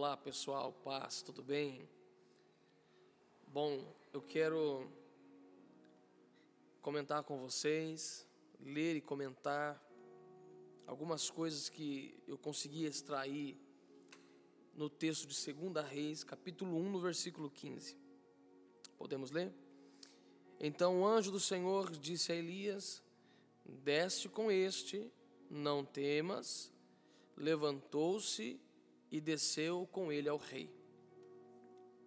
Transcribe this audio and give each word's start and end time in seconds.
Olá 0.00 0.16
pessoal, 0.16 0.72
paz, 0.84 1.22
tudo 1.22 1.42
bem? 1.42 1.88
Bom, 3.48 3.84
eu 4.12 4.22
quero 4.22 4.88
comentar 6.80 7.24
com 7.24 7.36
vocês, 7.40 8.24
ler 8.60 8.94
e 8.94 9.00
comentar 9.00 9.84
algumas 10.86 11.28
coisas 11.28 11.68
que 11.68 12.16
eu 12.28 12.38
consegui 12.38 12.84
extrair 12.84 13.60
no 14.72 14.88
texto 14.88 15.26
de 15.26 15.52
2 15.52 15.84
Reis, 15.84 16.22
capítulo 16.22 16.76
1, 16.76 16.92
no 16.92 17.00
versículo 17.00 17.50
15. 17.50 17.98
Podemos 18.96 19.32
ler? 19.32 19.52
Então 20.60 21.00
o 21.00 21.06
anjo 21.08 21.32
do 21.32 21.40
Senhor 21.40 21.90
disse 21.90 22.30
a 22.30 22.36
Elias: 22.36 23.02
Desce 23.64 24.28
com 24.28 24.48
este, 24.48 25.10
não 25.50 25.84
temas. 25.84 26.72
Levantou-se 27.36 28.60
e 29.10 29.20
desceu 29.20 29.86
com 29.90 30.12
ele 30.12 30.28
ao 30.28 30.36
rei. 30.36 30.70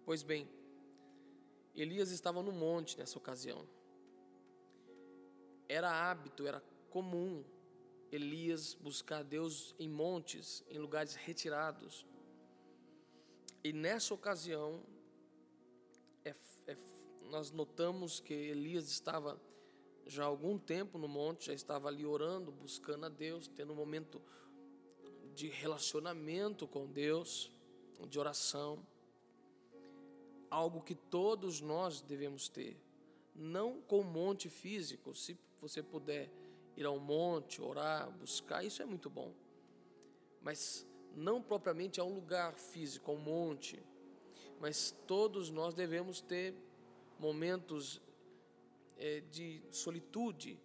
Pois 0.04 0.22
bem, 0.22 0.48
Elias 1.74 2.10
estava 2.10 2.42
no 2.42 2.52
monte 2.52 2.98
nessa 2.98 3.18
ocasião. 3.18 3.66
Era 5.68 5.90
hábito, 5.90 6.46
era 6.46 6.60
comum 6.90 7.44
Elias 8.10 8.74
buscar 8.74 9.22
Deus 9.22 9.74
em 9.78 9.88
montes, 9.88 10.62
em 10.68 10.78
lugares 10.78 11.14
retirados. 11.14 12.06
E 13.64 13.72
nessa 13.72 14.12
ocasião, 14.12 14.82
é, 16.22 16.34
é, 16.66 16.76
nós 17.30 17.50
notamos 17.50 18.20
que 18.20 18.34
Elias 18.34 18.88
estava 18.88 19.40
já 20.04 20.24
há 20.24 20.26
algum 20.26 20.58
tempo 20.58 20.98
no 20.98 21.08
monte, 21.08 21.46
já 21.46 21.54
estava 21.54 21.88
ali 21.88 22.04
orando, 22.04 22.52
buscando 22.52 23.06
a 23.06 23.08
Deus, 23.08 23.48
tendo 23.48 23.72
um 23.72 23.76
momento 23.76 24.20
de 25.34 25.48
relacionamento 25.48 26.66
com 26.66 26.86
Deus, 26.86 27.50
de 28.08 28.18
oração, 28.18 28.84
algo 30.50 30.82
que 30.82 30.94
todos 30.94 31.60
nós 31.60 32.00
devemos 32.00 32.48
ter, 32.48 32.76
não 33.34 33.80
com 33.80 34.02
monte 34.02 34.48
físico, 34.48 35.14
se 35.14 35.38
você 35.58 35.82
puder 35.82 36.30
ir 36.76 36.84
ao 36.84 36.98
monte, 36.98 37.62
orar, 37.62 38.10
buscar, 38.10 38.64
isso 38.64 38.82
é 38.82 38.84
muito 38.84 39.08
bom, 39.08 39.32
mas 40.42 40.86
não 41.14 41.42
propriamente 41.42 42.00
a 42.00 42.04
um 42.04 42.14
lugar 42.14 42.54
físico, 42.54 43.10
a 43.10 43.14
um 43.14 43.18
monte, 43.18 43.82
mas 44.60 44.94
todos 45.06 45.50
nós 45.50 45.74
devemos 45.74 46.20
ter 46.20 46.54
momentos 47.18 48.00
é, 48.98 49.20
de 49.20 49.62
solitude, 49.70 50.60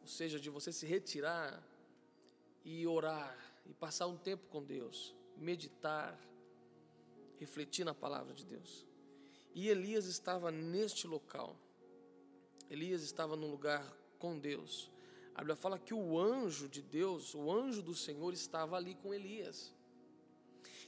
ou 0.00 0.06
seja, 0.06 0.38
de 0.38 0.50
você 0.50 0.72
se 0.72 0.86
retirar 0.86 1.62
e 2.64 2.86
orar 2.86 3.51
e 3.64 3.72
passar 3.74 4.06
um 4.06 4.16
tempo 4.16 4.46
com 4.48 4.62
Deus, 4.62 5.14
meditar, 5.36 6.18
refletir 7.38 7.84
na 7.84 7.94
palavra 7.94 8.34
de 8.34 8.44
Deus. 8.44 8.86
E 9.54 9.68
Elias 9.68 10.06
estava 10.06 10.50
neste 10.50 11.06
local. 11.06 11.56
Elias 12.70 13.02
estava 13.02 13.36
num 13.36 13.50
lugar 13.50 13.84
com 14.18 14.38
Deus. 14.38 14.90
A 15.34 15.38
Bíblia 15.38 15.56
fala 15.56 15.78
que 15.78 15.94
o 15.94 16.18
anjo 16.18 16.68
de 16.68 16.82
Deus, 16.82 17.34
o 17.34 17.50
anjo 17.50 17.82
do 17.82 17.94
Senhor, 17.94 18.32
estava 18.32 18.76
ali 18.76 18.94
com 18.94 19.12
Elias. 19.12 19.74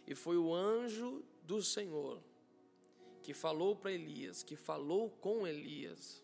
E 0.06 0.14
foi 0.14 0.36
o 0.36 0.54
anjo 0.54 1.24
do 1.42 1.62
Senhor 1.62 2.22
que 3.22 3.32
falou 3.32 3.74
para 3.74 3.90
Elias, 3.90 4.42
que 4.42 4.54
falou 4.54 5.08
com 5.10 5.46
Elias. 5.46 6.22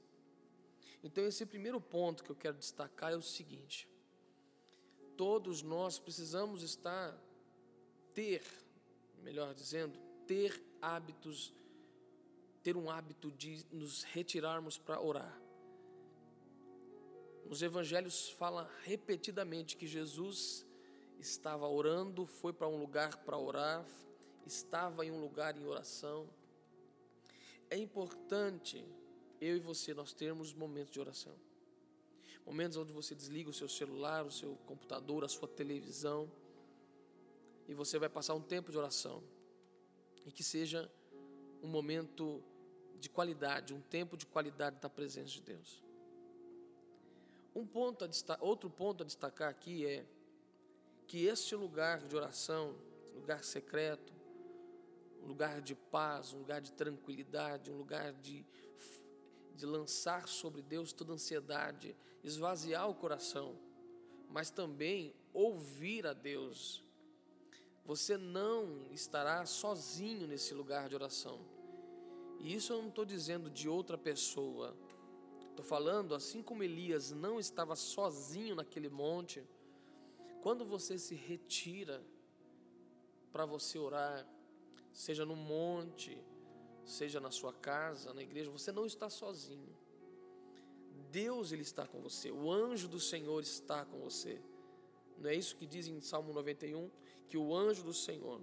Então, 1.03 1.25
esse 1.25 1.47
primeiro 1.47 1.81
ponto 1.81 2.23
que 2.23 2.29
eu 2.31 2.37
quero 2.37 2.59
destacar 2.59 3.13
é 3.13 3.17
o 3.17 3.23
seguinte: 3.23 3.89
todos 5.21 5.61
nós 5.61 5.99
precisamos 5.99 6.63
estar, 6.63 7.15
ter, 8.15 8.43
melhor 9.23 9.55
dizendo, 9.55 9.99
ter 10.27 10.59
hábitos, 10.81 11.53
ter 12.63 12.75
um 12.75 12.89
hábito 12.89 13.31
de 13.31 13.63
nos 13.71 14.03
retirarmos 14.03 14.79
para 14.79 14.99
orar. 14.99 15.39
Nos 17.45 17.61
evangelhos 17.61 18.31
fala 18.31 18.67
repetidamente 18.83 19.77
que 19.77 19.87
Jesus 19.87 20.65
estava 21.19 21.69
orando, 21.69 22.25
foi 22.25 22.55
para 22.55 22.67
um 22.67 22.79
lugar 22.79 23.19
para 23.19 23.37
orar, 23.37 23.85
estava 24.47 25.05
em 25.05 25.11
um 25.11 25.21
lugar 25.21 25.55
em 25.55 25.67
oração. 25.67 26.27
É 27.69 27.77
importante 27.77 28.83
eu 29.39 29.55
e 29.55 29.61
você 29.61 29.93
nós 29.93 30.15
termos 30.15 30.55
momentos 30.55 30.91
de 30.91 30.99
oração. 30.99 31.50
Momentos 32.45 32.77
onde 32.77 32.93
você 32.93 33.15
desliga 33.15 33.51
o 33.51 33.53
seu 33.53 33.69
celular, 33.69 34.25
o 34.27 34.31
seu 34.31 34.57
computador, 34.67 35.25
a 35.25 35.29
sua 35.29 35.49
televisão, 35.49 36.31
e 37.69 37.75
você 37.75 37.99
vai 37.99 38.09
passar 38.09 38.35
um 38.35 38.41
tempo 38.41 38.71
de 38.71 38.79
oração. 38.79 39.23
E 40.27 40.33
que 40.33 40.43
seja 40.43 40.91
um 41.63 41.69
momento 41.69 42.43
de 42.99 43.09
qualidade, 43.09 43.73
um 43.73 43.81
tempo 43.81 44.17
de 44.17 44.27
qualidade 44.27 44.81
da 44.81 44.91
presença 44.91 45.31
de 45.31 45.43
Deus. 45.43 45.83
Um 47.55 47.67
ponto 47.67 48.05
outro 48.41 48.71
ponto 48.71 49.03
a 49.03 49.07
destacar 49.07 49.49
aqui 49.49 49.87
é 49.87 50.07
que 51.07 51.27
este 51.27 51.57
lugar 51.57 52.07
de 52.07 52.15
oração, 52.15 52.77
lugar 53.15 53.43
secreto, 53.43 54.13
um 55.23 55.27
lugar 55.27 55.61
de 55.61 55.75
paz, 55.75 56.33
um 56.33 56.39
lugar 56.39 56.61
de 56.61 56.73
tranquilidade, 56.73 57.71
um 57.71 57.77
lugar 57.77 58.13
de 58.13 58.47
de 59.61 59.67
lançar 59.67 60.27
sobre 60.27 60.63
Deus 60.63 60.91
toda 60.91 61.13
ansiedade, 61.13 61.95
esvaziar 62.25 62.89
o 62.89 62.95
coração, 62.95 63.55
mas 64.31 64.51
também 64.51 65.15
ouvir 65.35 66.07
a 66.07 66.15
Deus. 66.15 66.83
Você 67.85 68.17
não 68.17 68.87
estará 68.91 69.45
sozinho 69.45 70.27
nesse 70.27 70.55
lugar 70.55 70.89
de 70.89 70.95
oração. 70.95 71.41
E 72.39 72.55
isso 72.55 72.73
eu 72.73 72.81
não 72.81 72.89
estou 72.89 73.05
dizendo 73.05 73.51
de 73.51 73.69
outra 73.69 73.99
pessoa. 73.99 74.75
Estou 75.51 75.65
falando, 75.65 76.15
assim 76.15 76.43
como 76.43 76.63
Elias 76.63 77.11
não 77.11 77.39
estava 77.39 77.77
sozinho 77.77 78.55
naquele 78.55 78.89
monte, 78.89 79.45
quando 80.41 80.65
você 80.65 80.99
se 80.99 81.15
retira 81.15 82.03
para 83.31 83.45
você 83.45 83.79
orar, 83.79 84.27
seja 84.91 85.27
no 85.27 85.37
monte, 85.37 86.17
seja 86.85 87.21
na 87.21 87.31
sua 87.31 87.53
casa, 87.53 88.13
na 88.15 88.23
igreja, 88.23 88.51
você 88.51 88.73
não 88.73 88.87
está 88.87 89.09
sozinho. 89.09 89.77
Deus 91.11 91.53
ele 91.53 91.63
está 91.63 91.87
com 91.87 92.01
você, 92.01 92.31
o 92.31 92.51
anjo 92.51 92.89
do 92.89 93.01
Senhor 93.01 93.43
está 93.43 93.85
com 93.85 93.99
você. 94.01 94.41
Não 95.19 95.29
é 95.29 95.35
isso 95.35 95.57
que 95.57 95.67
diz 95.67 95.89
em 95.89 96.01
Salmo 96.01 96.33
91 96.33 96.91
que 97.29 97.37
o 97.37 97.55
anjo 97.55 97.83
do 97.83 97.93
Senhor 97.93 98.41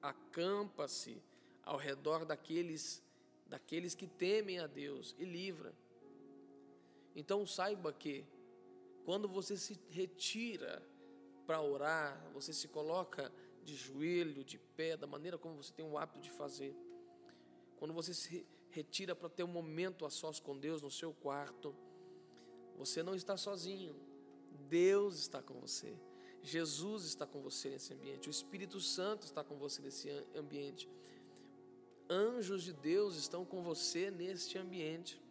acampa-se 0.00 1.22
ao 1.62 1.76
redor 1.76 2.24
daqueles 2.24 3.02
daqueles 3.46 3.94
que 3.94 4.06
temem 4.06 4.58
a 4.58 4.66
Deus 4.66 5.14
e 5.18 5.24
livra. 5.24 5.74
Então 7.14 7.46
saiba 7.46 7.92
que 7.92 8.24
quando 9.04 9.28
você 9.28 9.56
se 9.56 9.78
retira 9.90 10.82
para 11.46 11.60
orar, 11.60 12.30
você 12.32 12.52
se 12.52 12.66
coloca 12.68 13.30
de 13.62 13.76
joelho, 13.76 14.42
de 14.42 14.58
pé, 14.58 14.96
da 14.96 15.06
maneira 15.06 15.38
como 15.38 15.62
você 15.62 15.72
tem 15.72 15.84
o 15.84 15.96
hábito 15.96 16.20
de 16.20 16.30
fazer 16.30 16.74
quando 17.78 17.92
você 17.92 18.14
se 18.14 18.46
retira 18.70 19.14
para 19.14 19.28
ter 19.28 19.44
um 19.44 19.48
momento 19.48 20.04
a 20.04 20.10
sós 20.10 20.40
com 20.40 20.58
Deus 20.58 20.82
no 20.82 20.90
seu 20.90 21.12
quarto, 21.12 21.74
você 22.76 23.02
não 23.02 23.14
está 23.14 23.36
sozinho. 23.36 23.94
Deus 24.68 25.18
está 25.18 25.42
com 25.42 25.54
você. 25.54 25.96
Jesus 26.42 27.04
está 27.04 27.26
com 27.26 27.40
você 27.40 27.70
nesse 27.70 27.94
ambiente. 27.94 28.28
O 28.28 28.30
Espírito 28.30 28.80
Santo 28.80 29.24
está 29.24 29.42
com 29.42 29.56
você 29.56 29.80
nesse 29.80 30.10
ambiente. 30.34 30.88
Anjos 32.08 32.62
de 32.64 32.72
Deus 32.72 33.16
estão 33.16 33.44
com 33.44 33.62
você 33.62 34.10
neste 34.10 34.58
ambiente. 34.58 35.22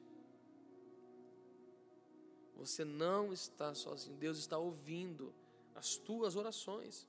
Você 2.56 2.84
não 2.84 3.32
está 3.32 3.76
sozinho. 3.76 4.18
Deus 4.18 4.38
está 4.38 4.58
ouvindo 4.58 5.34
as 5.76 5.98
tuas 5.98 6.36
orações. 6.36 7.08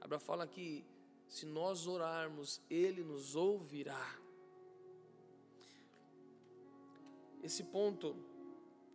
Abra 0.00 0.18
fala 0.18 0.46
que 0.46 0.84
se 1.28 1.46
nós 1.46 1.86
orarmos, 1.86 2.60
Ele 2.68 3.02
nos 3.02 3.36
ouvirá. 3.36 4.18
Esse 7.42 7.64
ponto 7.64 8.16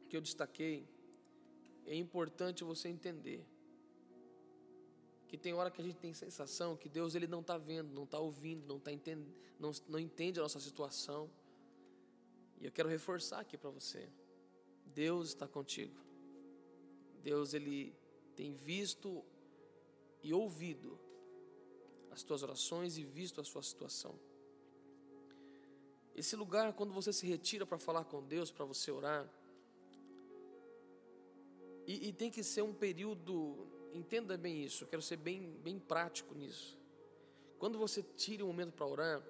que 0.09 0.15
eu 0.15 0.21
destaquei 0.21 0.88
é 1.86 1.95
importante 1.95 2.63
você 2.63 2.89
entender 2.89 3.45
que 5.27 5.38
tem 5.38 5.53
hora 5.53 5.71
que 5.71 5.81
a 5.81 5.83
gente 5.83 5.97
tem 5.97 6.13
sensação 6.13 6.77
que 6.77 6.88
Deus 6.88 7.15
ele 7.15 7.27
não 7.27 7.42
está 7.42 7.57
vendo, 7.57 7.94
não 7.94 8.03
está 8.03 8.19
ouvindo, 8.19 8.65
não, 8.68 8.80
tá 8.80 8.92
entend... 8.92 9.25
não, 9.59 9.71
não 9.88 10.00
entende 10.00 10.39
a 10.39 10.44
nossa 10.44 10.59
situação. 10.59 11.30
E 12.59 12.65
eu 12.65 12.71
quero 12.71 12.88
reforçar 12.88 13.39
aqui 13.39 13.57
para 13.57 13.69
você: 13.69 14.07
Deus 14.86 15.30
está 15.30 15.47
contigo. 15.47 16.00
Deus 17.24 17.53
ele 17.53 17.94
tem 18.36 18.53
visto 18.53 19.24
e 20.21 20.33
ouvido 20.33 21.00
as 22.12 22.24
tuas 22.24 22.44
orações 22.44 22.97
e 22.97 23.03
visto 23.03 23.42
a 23.42 23.44
sua 23.44 23.63
situação. 23.63 24.18
Esse 26.15 26.35
lugar, 26.35 26.71
quando 26.73 26.94
você 26.94 27.12
se 27.12 27.27
retira 27.27 27.65
para 27.65 27.77
falar 27.77 28.06
com 28.06 28.23
Deus, 28.23 28.50
para 28.50 28.63
você 28.63 28.89
orar, 28.89 29.29
e, 31.85 32.07
e, 32.07 32.13
tem 32.13 32.31
que 32.31 32.41
ser 32.41 32.63
um 32.63 32.73
período, 32.73 33.67
entenda 33.94 34.35
bem 34.38 34.63
isso, 34.63 34.88
quero 34.88 35.01
ser 35.01 35.17
bem, 35.17 35.51
bem 35.63 35.77
prático 35.77 36.33
nisso. 36.33 36.75
quando 37.59 37.77
você 37.77 38.01
tira 38.01 38.44
um 38.44 38.47
momento 38.47 38.73
para 38.73 38.88
orar, 38.88 39.21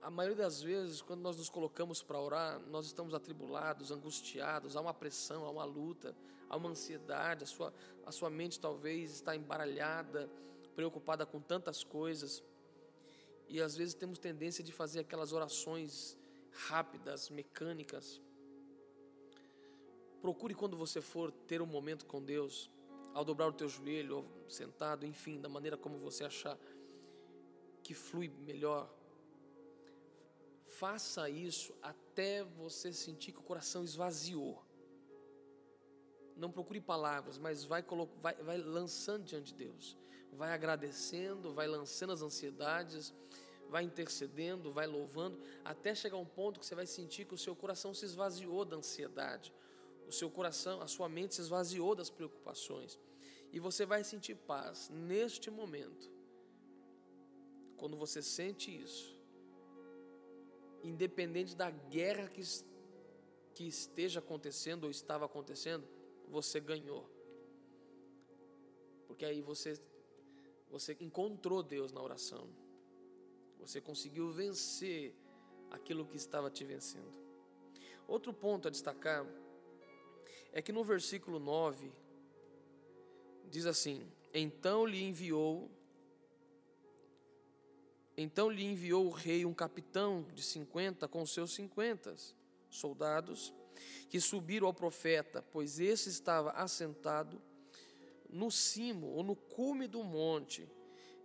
a 0.00 0.10
maioria 0.10 0.36
das 0.36 0.62
vezes, 0.62 1.02
quando 1.02 1.20
nós 1.20 1.36
nos 1.36 1.50
colocamos 1.50 2.00
para 2.00 2.20
orar, 2.20 2.60
nós 2.68 2.86
estamos 2.86 3.12
atribulados, 3.12 3.90
angustiados, 3.90 4.76
há 4.76 4.80
uma 4.80 4.94
pressão, 4.94 5.44
há 5.44 5.50
uma 5.50 5.64
luta, 5.64 6.14
há 6.48 6.56
uma 6.56 6.70
ansiedade, 6.70 7.42
a 7.42 7.46
sua, 7.46 7.74
a 8.04 8.12
sua 8.12 8.30
mente 8.30 8.60
talvez 8.60 9.10
está 9.10 9.34
embaralhada, 9.34 10.30
preocupada 10.76 11.26
com 11.26 11.40
tantas 11.40 11.82
coisas. 11.82 12.40
E 13.48 13.60
às 13.60 13.76
vezes 13.76 13.94
temos 13.94 14.18
tendência 14.18 14.62
de 14.62 14.72
fazer 14.72 15.00
aquelas 15.00 15.32
orações 15.32 16.16
rápidas, 16.50 17.30
mecânicas. 17.30 18.20
Procure 20.20 20.54
quando 20.54 20.76
você 20.76 21.00
for 21.00 21.30
ter 21.30 21.62
um 21.62 21.66
momento 21.66 22.06
com 22.06 22.22
Deus, 22.22 22.70
ao 23.14 23.24
dobrar 23.24 23.48
o 23.48 23.52
teu 23.52 23.68
joelho, 23.68 24.16
ou 24.16 24.24
sentado, 24.48 25.06
enfim, 25.06 25.40
da 25.40 25.48
maneira 25.48 25.76
como 25.76 25.98
você 25.98 26.24
achar 26.24 26.58
que 27.82 27.94
flui 27.94 28.28
melhor 28.28 28.92
Faça 30.78 31.30
isso 31.30 31.74
até 31.80 32.44
você 32.44 32.92
sentir 32.92 33.32
que 33.32 33.38
o 33.38 33.42
coração 33.42 33.82
esvaziou. 33.82 34.62
Não 36.36 36.50
procure 36.50 36.80
palavras, 36.80 37.38
mas 37.38 37.64
vai, 37.64 37.82
vai, 38.18 38.34
vai 38.34 38.58
lançando 38.58 39.24
diante 39.24 39.54
de 39.54 39.64
Deus. 39.64 39.96
Vai 40.32 40.52
agradecendo, 40.52 41.54
vai 41.54 41.66
lançando 41.66 42.12
as 42.12 42.20
ansiedades, 42.20 43.14
vai 43.68 43.84
intercedendo, 43.84 44.70
vai 44.70 44.86
louvando, 44.86 45.40
até 45.64 45.94
chegar 45.94 46.18
um 46.18 46.26
ponto 46.26 46.60
que 46.60 46.66
você 46.66 46.74
vai 46.74 46.86
sentir 46.86 47.24
que 47.24 47.34
o 47.34 47.38
seu 47.38 47.56
coração 47.56 47.94
se 47.94 48.04
esvaziou 48.04 48.64
da 48.64 48.76
ansiedade. 48.76 49.52
O 50.06 50.12
seu 50.12 50.30
coração, 50.30 50.80
a 50.82 50.86
sua 50.86 51.08
mente 51.08 51.34
se 51.34 51.40
esvaziou 51.40 51.94
das 51.94 52.10
preocupações. 52.10 52.98
E 53.52 53.58
você 53.58 53.86
vai 53.86 54.04
sentir 54.04 54.34
paz 54.34 54.90
neste 54.90 55.50
momento. 55.50 56.10
Quando 57.76 57.96
você 57.96 58.22
sente 58.22 58.70
isso, 58.70 59.18
independente 60.82 61.56
da 61.56 61.70
guerra 61.70 62.28
que, 62.28 62.42
que 63.54 63.66
esteja 63.66 64.20
acontecendo 64.20 64.84
ou 64.84 64.90
estava 64.90 65.24
acontecendo, 65.24 65.86
você 66.28 66.60
ganhou. 66.60 67.08
Porque 69.06 69.24
aí 69.24 69.40
você, 69.40 69.80
você 70.70 70.96
encontrou 71.00 71.62
Deus 71.62 71.92
na 71.92 72.02
oração. 72.02 72.48
Você 73.58 73.80
conseguiu 73.80 74.30
vencer 74.30 75.14
aquilo 75.70 76.06
que 76.06 76.16
estava 76.16 76.50
te 76.50 76.64
vencendo. 76.64 77.18
Outro 78.06 78.32
ponto 78.32 78.68
a 78.68 78.70
destacar 78.70 79.26
é 80.52 80.62
que 80.62 80.72
no 80.72 80.84
versículo 80.84 81.38
9 81.38 81.92
diz 83.50 83.66
assim: 83.66 84.06
Então 84.32 84.86
lhe 84.86 85.02
enviou 85.02 85.70
então 88.18 88.48
lhe 88.48 88.64
enviou 88.64 89.06
o 89.06 89.10
rei 89.10 89.44
um 89.44 89.52
capitão 89.52 90.26
de 90.32 90.42
cinquenta 90.42 91.06
com 91.06 91.26
seus 91.26 91.52
cinquenta 91.52 92.16
soldados, 92.70 93.52
que 94.08 94.20
subiram 94.20 94.66
ao 94.66 94.74
profeta, 94.74 95.42
pois 95.42 95.78
esse 95.78 96.08
estava 96.08 96.50
assentado 96.52 97.40
no 98.30 98.50
cimo 98.50 99.08
ou 99.08 99.22
no 99.22 99.36
cume 99.36 99.86
do 99.86 100.02
monte. 100.02 100.68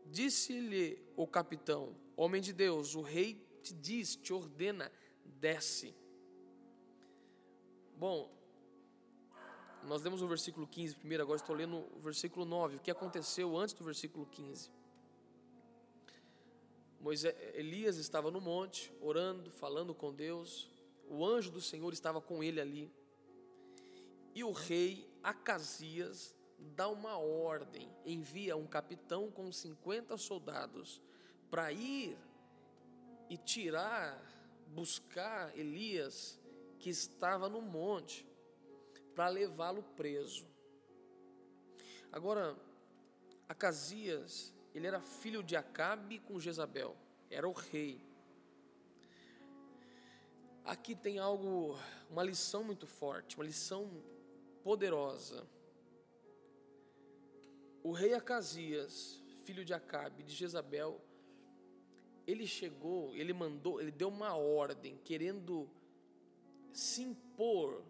Disse-lhe 0.05 1.01
o 1.15 1.27
capitão: 1.27 1.95
Homem 2.15 2.41
de 2.41 2.53
Deus, 2.53 2.95
o 2.95 3.01
rei 3.01 3.45
te 3.61 3.73
diz, 3.73 4.15
te 4.15 4.33
ordena, 4.33 4.91
desce. 5.25 5.95
Bom, 7.97 8.31
nós 9.83 10.01
lemos 10.01 10.21
o 10.21 10.27
versículo 10.27 10.67
15 10.67 10.95
primeiro, 10.95 11.23
agora 11.23 11.37
estou 11.37 11.55
lendo 11.55 11.85
o 11.95 11.99
versículo 11.99 12.45
9. 12.45 12.77
O 12.77 12.79
que 12.79 12.91
aconteceu 12.91 13.57
antes 13.57 13.73
do 13.73 13.83
versículo 13.83 14.25
15? 14.25 14.71
Moisés, 16.99 17.35
Elias 17.55 17.97
estava 17.97 18.29
no 18.29 18.39
monte, 18.39 18.93
orando, 19.01 19.51
falando 19.51 19.93
com 19.93 20.13
Deus. 20.13 20.69
O 21.13 21.25
anjo 21.25 21.51
do 21.51 21.59
Senhor 21.59 21.91
estava 21.91 22.21
com 22.21 22.41
ele 22.41 22.61
ali. 22.61 22.89
E 24.33 24.45
o 24.45 24.53
rei 24.53 25.05
Acasias 25.21 26.33
dá 26.57 26.87
uma 26.87 27.17
ordem, 27.17 27.93
envia 28.05 28.55
um 28.55 28.65
capitão 28.65 29.29
com 29.29 29.51
50 29.51 30.15
soldados 30.15 31.01
para 31.49 31.69
ir 31.73 32.17
e 33.29 33.35
tirar, 33.35 34.23
buscar 34.67 35.57
Elias 35.57 36.39
que 36.79 36.89
estava 36.89 37.49
no 37.49 37.61
monte 37.61 38.25
para 39.13 39.27
levá-lo 39.27 39.83
preso. 39.83 40.47
Agora, 42.09 42.57
Acasias 43.49 44.53
ele 44.73 44.87
era 44.87 45.01
filho 45.01 45.43
de 45.43 45.57
Acabe 45.57 46.19
com 46.19 46.39
Jezabel, 46.39 46.95
era 47.29 47.49
o 47.49 47.51
rei. 47.51 48.01
Aqui 50.63 50.95
tem 50.95 51.17
algo, 51.17 51.77
uma 52.09 52.23
lição 52.23 52.63
muito 52.63 52.85
forte, 52.85 53.35
uma 53.35 53.45
lição 53.45 53.89
poderosa. 54.63 55.47
O 57.83 57.91
rei 57.91 58.13
Acasias, 58.13 59.21
filho 59.43 59.65
de 59.65 59.73
Acabe, 59.73 60.23
de 60.23 60.33
Jezabel, 60.35 61.01
ele 62.27 62.45
chegou, 62.45 63.13
ele 63.15 63.33
mandou, 63.33 63.81
ele 63.81 63.91
deu 63.91 64.07
uma 64.07 64.35
ordem, 64.35 64.97
querendo 65.03 65.67
se 66.71 67.01
impor 67.01 67.83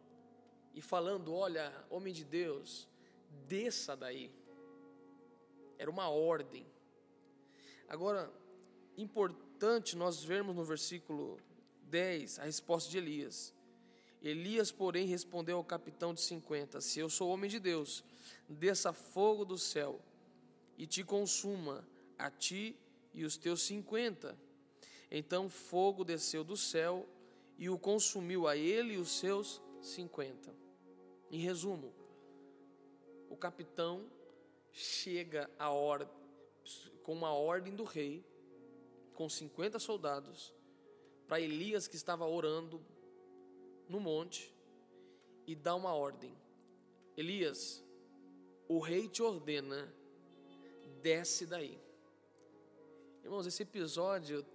e 0.73 0.81
falando: 0.81 1.33
Olha, 1.33 1.73
homem 1.89 2.13
de 2.13 2.23
Deus, 2.23 2.87
desça 3.47 3.95
daí. 3.95 4.31
Era 5.77 5.89
uma 5.89 6.09
ordem. 6.09 6.65
Agora, 7.89 8.31
importante 8.97 9.97
nós 9.97 10.23
vermos 10.23 10.55
no 10.55 10.63
versículo 10.63 11.37
10 11.91 12.39
a 12.39 12.45
resposta 12.45 12.89
de 12.89 12.97
Elias. 12.97 13.53
Elias, 14.23 14.71
porém, 14.71 15.05
respondeu 15.05 15.57
ao 15.57 15.63
capitão 15.63 16.13
de 16.13 16.21
50: 16.21 16.79
Se 16.79 16.99
eu 16.99 17.09
sou 17.09 17.29
homem 17.29 17.49
de 17.49 17.59
Deus, 17.59 18.03
desça 18.47 18.93
fogo 18.93 19.43
do 19.43 19.57
céu 19.57 19.99
e 20.77 20.87
te 20.87 21.03
consuma, 21.03 21.85
a 22.17 22.31
ti 22.31 22.75
e 23.13 23.25
os 23.25 23.37
teus 23.37 23.61
cinquenta. 23.61 24.37
Então 25.09 25.49
fogo 25.49 26.05
desceu 26.05 26.43
do 26.43 26.55
céu 26.55 27.07
e 27.57 27.69
o 27.69 27.77
consumiu 27.77 28.47
a 28.47 28.55
ele 28.55 28.93
e 28.93 28.97
os 28.97 29.11
seus 29.11 29.61
cinquenta. 29.81 30.55
Em 31.29 31.39
resumo, 31.39 31.93
o 33.29 33.35
capitão 33.35 34.05
chega 34.71 35.49
a 35.59 35.69
hora, 35.69 36.09
com 37.03 37.13
uma 37.13 37.33
ordem 37.33 37.75
do 37.75 37.83
rei, 37.83 38.23
com 39.13 39.27
50 39.27 39.79
soldados, 39.79 40.53
para 41.31 41.39
Elias 41.39 41.87
que 41.87 41.95
estava 41.95 42.25
orando 42.27 42.81
no 43.87 44.01
monte, 44.01 44.53
e 45.47 45.55
dá 45.55 45.73
uma 45.73 45.93
ordem: 45.93 46.37
Elias, 47.15 47.81
o 48.67 48.79
rei 48.79 49.07
te 49.07 49.23
ordena, 49.23 49.95
desce 51.01 51.45
daí. 51.45 51.79
Irmãos, 53.23 53.47
esse 53.47 53.63
episódio 53.63 54.45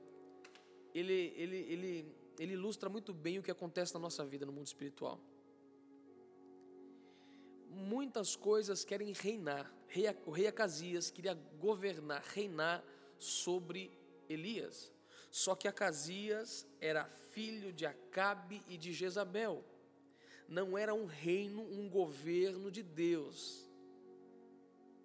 ele, 0.95 1.33
ele, 1.35 1.57
ele, 1.57 2.17
ele 2.39 2.53
ilustra 2.53 2.91
muito 2.91 3.15
bem 3.15 3.39
o 3.39 3.43
que 3.43 3.51
acontece 3.51 3.95
na 3.95 4.01
nossa 4.01 4.23
vida 4.23 4.45
no 4.45 4.53
mundo 4.53 4.67
espiritual 4.67 5.19
muitas 7.71 8.37
coisas 8.37 8.85
querem 8.85 9.13
reinar. 9.13 9.71
O 10.25 10.31
rei 10.31 10.47
Acasias 10.47 11.11
queria 11.11 11.35
governar, 11.59 12.23
reinar 12.23 12.83
sobre 13.19 13.91
Elias. 14.31 14.96
Só 15.37 15.55
que 15.55 15.69
Acasias 15.69 16.67
era 16.81 17.05
filho 17.35 17.71
de 17.71 17.85
Acabe 17.85 18.65
e 18.67 18.79
de 18.79 18.95
Jezabel. 18.95 19.63
Não 20.49 20.79
era 20.79 20.95
um 20.95 21.05
reino, 21.05 21.61
um 21.61 21.91
governo 21.91 22.71
de 22.71 22.83
Deus. 22.83 23.69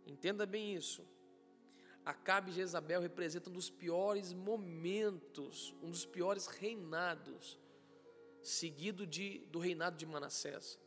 Entenda 0.06 0.46
bem 0.46 0.74
isso. 0.74 1.06
Acabe 2.06 2.52
e 2.52 2.54
Jezabel 2.54 3.02
representam 3.02 3.52
um 3.52 3.56
dos 3.58 3.70
piores 3.70 4.32
momentos, 4.32 5.76
um 5.84 5.90
dos 5.90 6.06
piores 6.06 6.48
reinados, 6.48 7.60
seguido 8.42 9.06
de, 9.06 9.40
do 9.52 9.60
reinado 9.60 9.98
de 9.98 10.06
Manassés 10.06 10.80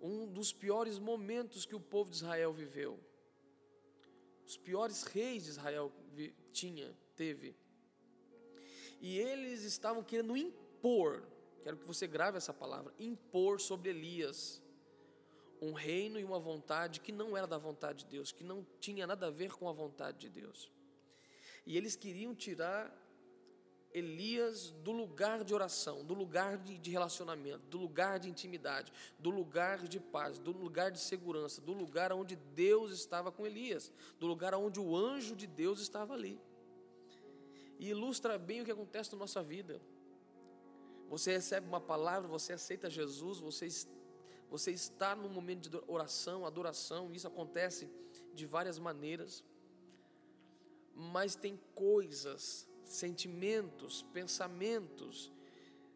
um 0.00 0.30
dos 0.30 0.52
piores 0.52 0.98
momentos 0.98 1.64
que 1.64 1.74
o 1.74 1.80
povo 1.80 2.10
de 2.10 2.16
Israel 2.16 2.52
viveu. 2.52 3.00
Os 4.46 4.54
piores 4.54 5.02
reis 5.04 5.44
de 5.44 5.50
Israel 5.50 5.90
tinha, 6.52 6.94
teve. 7.16 7.56
E 9.00 9.18
eles 9.18 9.62
estavam 9.62 10.02
querendo 10.02 10.36
impor, 10.36 11.22
quero 11.62 11.76
que 11.76 11.86
você 11.86 12.06
grave 12.06 12.36
essa 12.36 12.52
palavra, 12.52 12.92
impor 12.98 13.60
sobre 13.60 13.90
Elias 13.90 14.62
um 15.64 15.72
reino 15.72 16.18
e 16.18 16.24
uma 16.24 16.38
vontade 16.38 17.00
que 17.00 17.10
não 17.10 17.36
era 17.36 17.46
da 17.46 17.56
vontade 17.56 18.04
de 18.04 18.10
Deus, 18.10 18.32
que 18.32 18.44
não 18.44 18.66
tinha 18.80 19.06
nada 19.06 19.28
a 19.28 19.30
ver 19.30 19.52
com 19.52 19.68
a 19.68 19.72
vontade 19.72 20.18
de 20.18 20.28
Deus. 20.28 20.70
E 21.66 21.76
eles 21.76 21.96
queriam 21.96 22.34
tirar 22.34 22.92
Elias 23.92 24.72
do 24.82 24.90
lugar 24.90 25.44
de 25.44 25.54
oração, 25.54 26.04
do 26.04 26.14
lugar 26.14 26.58
de, 26.58 26.90
relacionamento, 26.90 27.64
do 27.68 27.78
lugar 27.78 28.18
de 28.18 28.28
intimidade, 28.28 28.92
do 29.18 29.30
lugar 29.30 29.86
de 29.86 30.00
paz, 30.00 30.38
do 30.38 30.50
lugar 30.50 30.90
de 30.90 30.98
segurança, 30.98 31.60
do 31.60 31.72
lugar 31.72 32.12
onde 32.12 32.34
Deus 32.34 32.90
estava 32.90 33.30
com 33.30 33.46
Elias, 33.46 33.92
do 34.18 34.26
lugar 34.26 34.52
onde 34.54 34.80
o 34.80 34.96
anjo 34.96 35.36
de 35.36 35.46
Deus 35.46 35.80
estava 35.80 36.12
ali. 36.12 36.40
E 37.78 37.88
ilustra 37.90 38.38
bem 38.38 38.60
o 38.60 38.64
que 38.64 38.70
acontece 38.70 39.12
na 39.12 39.18
nossa 39.18 39.42
vida. 39.42 39.80
Você 41.08 41.32
recebe 41.32 41.66
uma 41.66 41.80
palavra, 41.80 42.28
você 42.28 42.52
aceita 42.52 42.88
Jesus, 42.90 43.38
você, 43.38 43.68
você 44.50 44.72
está 44.72 45.14
num 45.14 45.28
momento 45.28 45.68
de 45.68 45.80
oração, 45.86 46.46
adoração, 46.46 47.12
isso 47.12 47.26
acontece 47.26 47.88
de 48.32 48.46
várias 48.46 48.78
maneiras, 48.78 49.44
mas 50.94 51.34
tem 51.34 51.58
coisas 51.74 52.68
sentimentos, 52.84 54.02
pensamentos, 54.12 55.32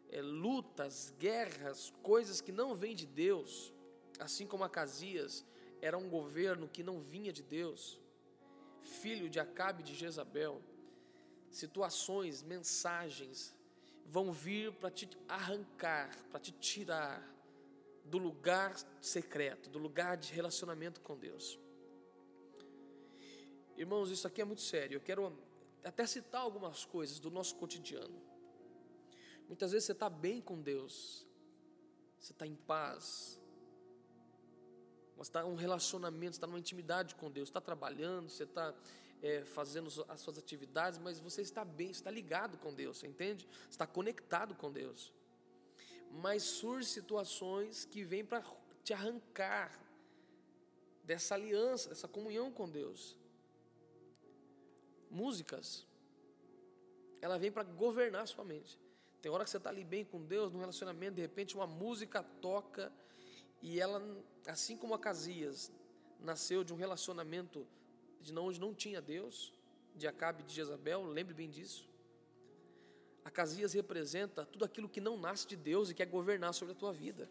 é, 0.09 0.21
lutas, 0.21 1.13
guerras, 1.19 1.93
coisas 2.01 2.41
que 2.41 2.51
não 2.51 2.75
vêm 2.75 2.95
de 2.95 3.05
Deus, 3.05 3.73
assim 4.19 4.45
como 4.45 4.63
Acasias 4.63 5.45
era 5.81 5.97
um 5.97 6.09
governo 6.09 6.67
que 6.67 6.83
não 6.83 6.99
vinha 6.99 7.31
de 7.31 7.41
Deus, 7.41 7.99
filho 8.83 9.29
de 9.29 9.39
Acabe 9.39 9.83
de 9.83 9.95
Jezabel, 9.95 10.61
situações, 11.51 12.43
mensagens 12.43 13.55
vão 14.05 14.31
vir 14.31 14.73
para 14.73 14.89
te 14.89 15.09
arrancar, 15.27 16.15
para 16.31 16.39
te 16.39 16.51
tirar 16.51 17.23
do 18.05 18.17
lugar 18.17 18.75
secreto, 19.01 19.69
do 19.69 19.77
lugar 19.77 20.17
de 20.17 20.33
relacionamento 20.33 20.99
com 21.01 21.17
Deus. 21.17 21.59
Irmãos, 23.77 24.09
isso 24.09 24.27
aqui 24.27 24.41
é 24.41 24.45
muito 24.45 24.61
sério. 24.61 24.95
Eu 24.95 25.01
quero 25.01 25.37
até 25.83 26.05
citar 26.05 26.41
algumas 26.41 26.83
coisas 26.85 27.19
do 27.19 27.29
nosso 27.29 27.55
cotidiano. 27.55 28.21
Muitas 29.47 29.71
vezes 29.71 29.85
você 29.85 29.93
está 29.93 30.09
bem 30.09 30.41
com 30.41 30.61
Deus, 30.61 31.25
você 32.19 32.33
está 32.33 32.45
em 32.45 32.55
paz, 32.55 33.39
você 35.15 35.29
está 35.29 35.41
em 35.41 35.45
um 35.45 35.55
relacionamento, 35.55 36.33
está 36.33 36.47
numa 36.47 36.59
intimidade 36.59 37.15
com 37.15 37.31
Deus, 37.31 37.49
está 37.49 37.61
trabalhando, 37.61 38.29
você 38.29 38.43
está 38.43 38.73
é, 39.21 39.43
fazendo 39.45 39.87
as 40.07 40.19
suas 40.21 40.37
atividades, 40.37 40.99
mas 40.99 41.19
você 41.19 41.41
está 41.41 41.63
bem, 41.65 41.89
está 41.89 42.09
ligado 42.09 42.57
com 42.57 42.73
Deus, 42.73 43.03
entende? 43.03 43.47
Está 43.69 43.85
conectado 43.85 44.55
com 44.55 44.71
Deus. 44.71 45.13
Mas 46.11 46.43
surgem 46.43 46.89
situações 46.89 47.85
que 47.85 48.03
vêm 48.03 48.25
para 48.25 48.43
te 48.83 48.93
arrancar 48.93 49.79
dessa 51.03 51.35
aliança, 51.35 51.89
dessa 51.89 52.07
comunhão 52.07 52.51
com 52.51 52.69
Deus 52.69 53.19
músicas, 55.09 55.85
ela 57.21 57.37
vem 57.37 57.51
para 57.51 57.63
governar 57.63 58.23
a 58.23 58.27
sua 58.27 58.43
mente. 58.43 58.79
Tem 59.21 59.31
hora 59.31 59.43
que 59.43 59.49
você 59.49 59.57
está 59.57 59.69
ali 59.69 59.83
bem 59.83 60.05
com 60.05 60.23
Deus, 60.23 60.51
num 60.51 60.59
relacionamento, 60.59 61.15
de 61.15 61.21
repente 61.21 61.55
uma 61.55 61.67
música 61.67 62.23
toca 62.23 62.91
e 63.61 63.79
ela, 63.79 64.01
assim 64.47 64.77
como 64.77 64.93
a 64.93 64.99
Casias, 64.99 65.71
nasceu 66.19 66.63
de 66.63 66.73
um 66.73 66.77
relacionamento 66.77 67.67
de 68.19 68.37
onde 68.37 68.59
não 68.59 68.73
tinha 68.73 69.01
Deus, 69.01 69.53
de 69.95 70.07
Acabe 70.07 70.43
e 70.43 70.45
de 70.45 70.53
Jezabel, 70.53 71.03
lembre 71.03 71.33
bem 71.33 71.49
disso. 71.49 71.87
Acasias 73.23 73.73
representa 73.73 74.45
tudo 74.45 74.65
aquilo 74.65 74.89
que 74.89 75.01
não 75.01 75.17
nasce 75.17 75.47
de 75.47 75.55
Deus 75.55 75.89
e 75.89 75.93
quer 75.93 76.05
governar 76.05 76.53
sobre 76.53 76.73
a 76.73 76.77
tua 76.77 76.91
vida. 76.91 77.29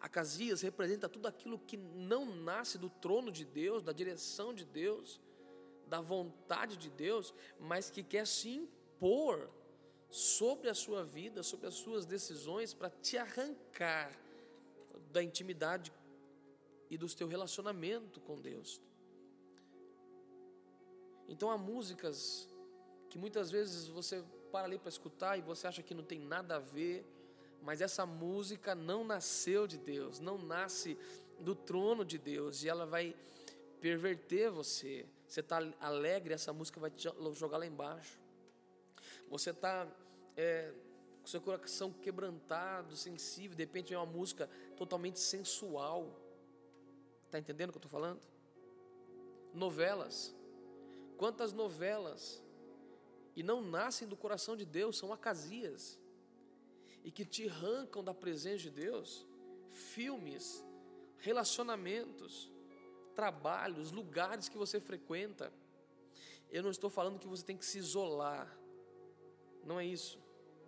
Acasias 0.00 0.62
representa 0.62 1.08
tudo 1.08 1.26
aquilo 1.26 1.58
que 1.58 1.76
não 1.76 2.24
nasce 2.24 2.78
do 2.78 2.88
trono 2.88 3.32
de 3.32 3.44
Deus, 3.44 3.82
da 3.82 3.92
direção 3.92 4.54
de 4.54 4.64
Deus, 4.64 5.20
da 5.88 6.00
vontade 6.00 6.76
de 6.76 6.88
Deus, 6.88 7.34
mas 7.58 7.90
que 7.90 8.02
quer 8.02 8.26
se 8.26 8.50
impor 8.50 9.50
sobre 10.08 10.68
a 10.68 10.74
sua 10.74 11.04
vida, 11.04 11.42
sobre 11.42 11.66
as 11.66 11.74
suas 11.74 12.06
decisões, 12.06 12.72
para 12.72 12.90
te 12.90 13.18
arrancar 13.18 14.16
da 15.10 15.22
intimidade 15.22 15.92
e 16.90 16.96
do 16.96 17.08
teu 17.14 17.26
relacionamento 17.26 18.20
com 18.20 18.40
Deus. 18.40 18.80
Então 21.28 21.50
há 21.50 21.58
músicas 21.58 22.48
que 23.10 23.18
muitas 23.18 23.50
vezes 23.50 23.86
você 23.86 24.24
para 24.50 24.64
ali 24.64 24.78
para 24.78 24.88
escutar 24.88 25.38
e 25.38 25.42
você 25.42 25.66
acha 25.66 25.82
que 25.82 25.94
não 25.94 26.02
tem 26.02 26.18
nada 26.18 26.56
a 26.56 26.58
ver, 26.58 27.04
mas 27.62 27.80
essa 27.80 28.06
música 28.06 28.74
não 28.74 29.04
nasceu 29.04 29.66
de 29.66 29.76
Deus, 29.76 30.18
não 30.18 30.38
nasce 30.38 30.98
do 31.38 31.54
trono 31.54 32.04
de 32.04 32.18
Deus 32.18 32.62
e 32.62 32.68
ela 32.68 32.86
vai 32.86 33.14
perverter 33.80 34.50
você, 34.50 35.06
você 35.26 35.40
está 35.40 35.58
alegre, 35.80 36.34
essa 36.34 36.52
música 36.52 36.80
vai 36.80 36.90
te 36.90 37.08
jogar 37.34 37.58
lá 37.58 37.66
embaixo. 37.66 38.18
Você 39.28 39.50
está 39.50 39.86
é, 40.36 40.72
com 41.20 41.26
seu 41.26 41.40
coração 41.40 41.92
quebrantado, 41.92 42.96
sensível, 42.96 43.56
de 43.56 43.62
repente 43.62 43.92
é 43.92 43.98
uma 43.98 44.06
música 44.06 44.48
totalmente 44.76 45.20
sensual. 45.20 46.18
Está 47.26 47.38
entendendo 47.38 47.68
o 47.68 47.72
que 47.72 47.76
eu 47.76 47.84
estou 47.84 47.90
falando? 47.90 48.20
Novelas. 49.52 50.34
Quantas 51.18 51.52
novelas 51.52 52.42
e 53.34 53.42
não 53.42 53.60
nascem 53.60 54.08
do 54.08 54.16
coração 54.16 54.56
de 54.56 54.64
Deus, 54.64 54.96
são 54.96 55.12
acasias 55.12 56.00
e 57.04 57.10
que 57.10 57.24
te 57.24 57.48
arrancam 57.48 58.02
da 58.02 58.14
presença 58.14 58.58
de 58.58 58.70
Deus. 58.70 59.26
Filmes, 59.68 60.64
relacionamentos, 61.18 62.50
trabalhos, 63.14 63.90
lugares 63.90 64.48
que 64.48 64.56
você 64.56 64.80
frequenta. 64.80 65.52
Eu 66.50 66.62
não 66.62 66.70
estou 66.70 66.88
falando 66.88 67.18
que 67.18 67.28
você 67.28 67.44
tem 67.44 67.56
que 67.56 67.66
se 67.66 67.78
isolar. 67.78 68.56
Não 69.64 69.78
é 69.78 69.84
isso. 69.84 70.20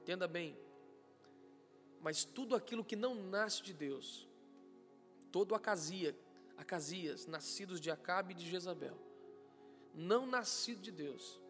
Entenda 0.03 0.27
bem. 0.27 0.59
Mas 2.01 2.25
tudo 2.25 2.57
aquilo 2.57 2.85
que 2.85 2.97
não 2.97 3.15
nasce 3.15 3.63
de 3.63 3.73
Deus, 3.73 4.29
todo 5.31 5.55
Acasia, 5.55 6.17
Acasias, 6.57 7.27
nascidos 7.27 7.81
de 7.81 7.91
Acabe 7.91 8.33
e 8.33 8.37
de 8.37 8.51
Jezabel, 8.51 9.10
não 9.95 10.27
nascido 10.27 10.81
de 10.81 10.91
Deus, 10.91 11.41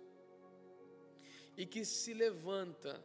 e 1.56 1.66
que 1.66 1.84
se 1.84 2.14
levanta 2.14 3.02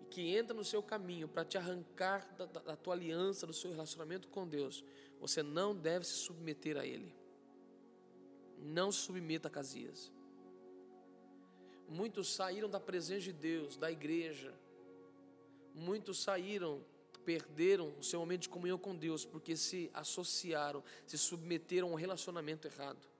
e 0.00 0.04
que 0.04 0.36
entra 0.36 0.54
no 0.54 0.64
seu 0.64 0.82
caminho 0.82 1.26
para 1.26 1.44
te 1.44 1.58
arrancar 1.58 2.32
da, 2.36 2.46
da, 2.46 2.76
tua 2.76 2.94
aliança, 2.94 3.46
do 3.46 3.52
seu 3.52 3.70
relacionamento 3.70 4.28
com 4.28 4.46
Deus, 4.46 4.84
você 5.20 5.42
não 5.42 5.74
deve 5.74 6.06
se 6.06 6.12
submeter 6.12 6.76
a 6.76 6.86
ele. 6.86 7.14
Não 8.58 8.92
se 8.92 8.98
submeta 8.98 9.48
a 9.48 9.50
Casias. 9.50 10.12
Muitos 11.88 12.32
saíram 12.32 12.70
da 12.70 12.80
presença 12.80 13.22
de 13.22 13.32
Deus, 13.32 13.76
da 13.76 13.90
igreja. 13.90 14.54
Muitos 15.74 16.22
saíram, 16.22 16.84
perderam 17.24 17.92
o 17.98 18.02
seu 18.02 18.20
momento 18.20 18.42
de 18.42 18.48
comunhão 18.48 18.78
com 18.78 18.94
Deus, 18.94 19.24
porque 19.24 19.56
se 19.56 19.90
associaram, 19.92 20.82
se 21.06 21.18
submeteram 21.18 21.88
a 21.88 21.90
um 21.92 21.96
relacionamento 21.96 22.66
errado. 22.66 23.11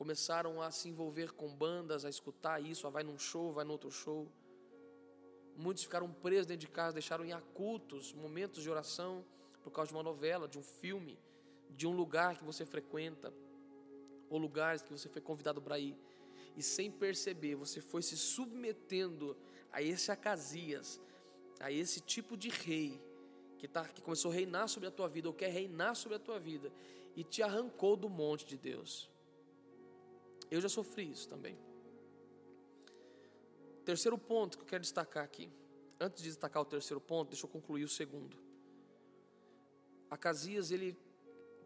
Começaram 0.00 0.62
a 0.62 0.70
se 0.70 0.88
envolver 0.88 1.30
com 1.32 1.54
bandas, 1.54 2.06
a 2.06 2.08
escutar 2.08 2.58
isso, 2.58 2.86
a 2.86 2.90
vai 2.90 3.02
num 3.02 3.18
show, 3.18 3.52
vai 3.52 3.66
no 3.66 3.72
outro 3.72 3.90
show. 3.90 4.26
Muitos 5.54 5.82
ficaram 5.82 6.10
presos 6.10 6.46
dentro 6.46 6.62
de 6.62 6.68
casa, 6.68 6.94
deixaram 6.94 7.22
em 7.22 7.34
acultos 7.34 8.14
momentos 8.14 8.62
de 8.62 8.70
oração 8.70 9.22
por 9.62 9.70
causa 9.70 9.90
de 9.90 9.94
uma 9.94 10.02
novela, 10.02 10.48
de 10.48 10.58
um 10.58 10.62
filme, 10.62 11.18
de 11.68 11.86
um 11.86 11.92
lugar 11.92 12.38
que 12.38 12.42
você 12.42 12.64
frequenta, 12.64 13.30
ou 14.30 14.38
lugares 14.38 14.80
que 14.80 14.90
você 14.90 15.06
foi 15.06 15.20
convidado 15.20 15.60
para 15.60 15.78
ir, 15.78 15.94
e 16.56 16.62
sem 16.62 16.90
perceber, 16.90 17.54
você 17.54 17.82
foi 17.82 18.00
se 18.00 18.16
submetendo 18.16 19.36
a 19.70 19.82
esse 19.82 20.10
Acasias, 20.10 20.98
a 21.60 21.70
esse 21.70 22.00
tipo 22.00 22.38
de 22.38 22.48
rei 22.48 22.98
que, 23.58 23.68
tá, 23.68 23.84
que 23.86 24.00
começou 24.00 24.30
a 24.30 24.34
reinar 24.34 24.66
sobre 24.66 24.88
a 24.88 24.90
tua 24.90 25.10
vida, 25.10 25.28
ou 25.28 25.34
quer 25.34 25.50
reinar 25.50 25.94
sobre 25.94 26.16
a 26.16 26.18
tua 26.18 26.38
vida, 26.38 26.72
e 27.14 27.22
te 27.22 27.42
arrancou 27.42 27.98
do 27.98 28.08
monte 28.08 28.46
de 28.46 28.56
Deus. 28.56 29.10
Eu 30.50 30.60
já 30.60 30.68
sofri 30.68 31.10
isso 31.10 31.28
também. 31.28 31.56
Terceiro 33.84 34.18
ponto 34.18 34.58
que 34.58 34.64
eu 34.64 34.68
quero 34.68 34.82
destacar 34.82 35.24
aqui. 35.24 35.50
Antes 35.98 36.22
de 36.22 36.28
destacar 36.28 36.62
o 36.62 36.64
terceiro 36.64 37.00
ponto, 37.00 37.30
deixa 37.30 37.46
eu 37.46 37.50
concluir 37.50 37.84
o 37.84 37.88
segundo. 37.88 38.36
Acasias, 40.10 40.70
ele 40.70 40.96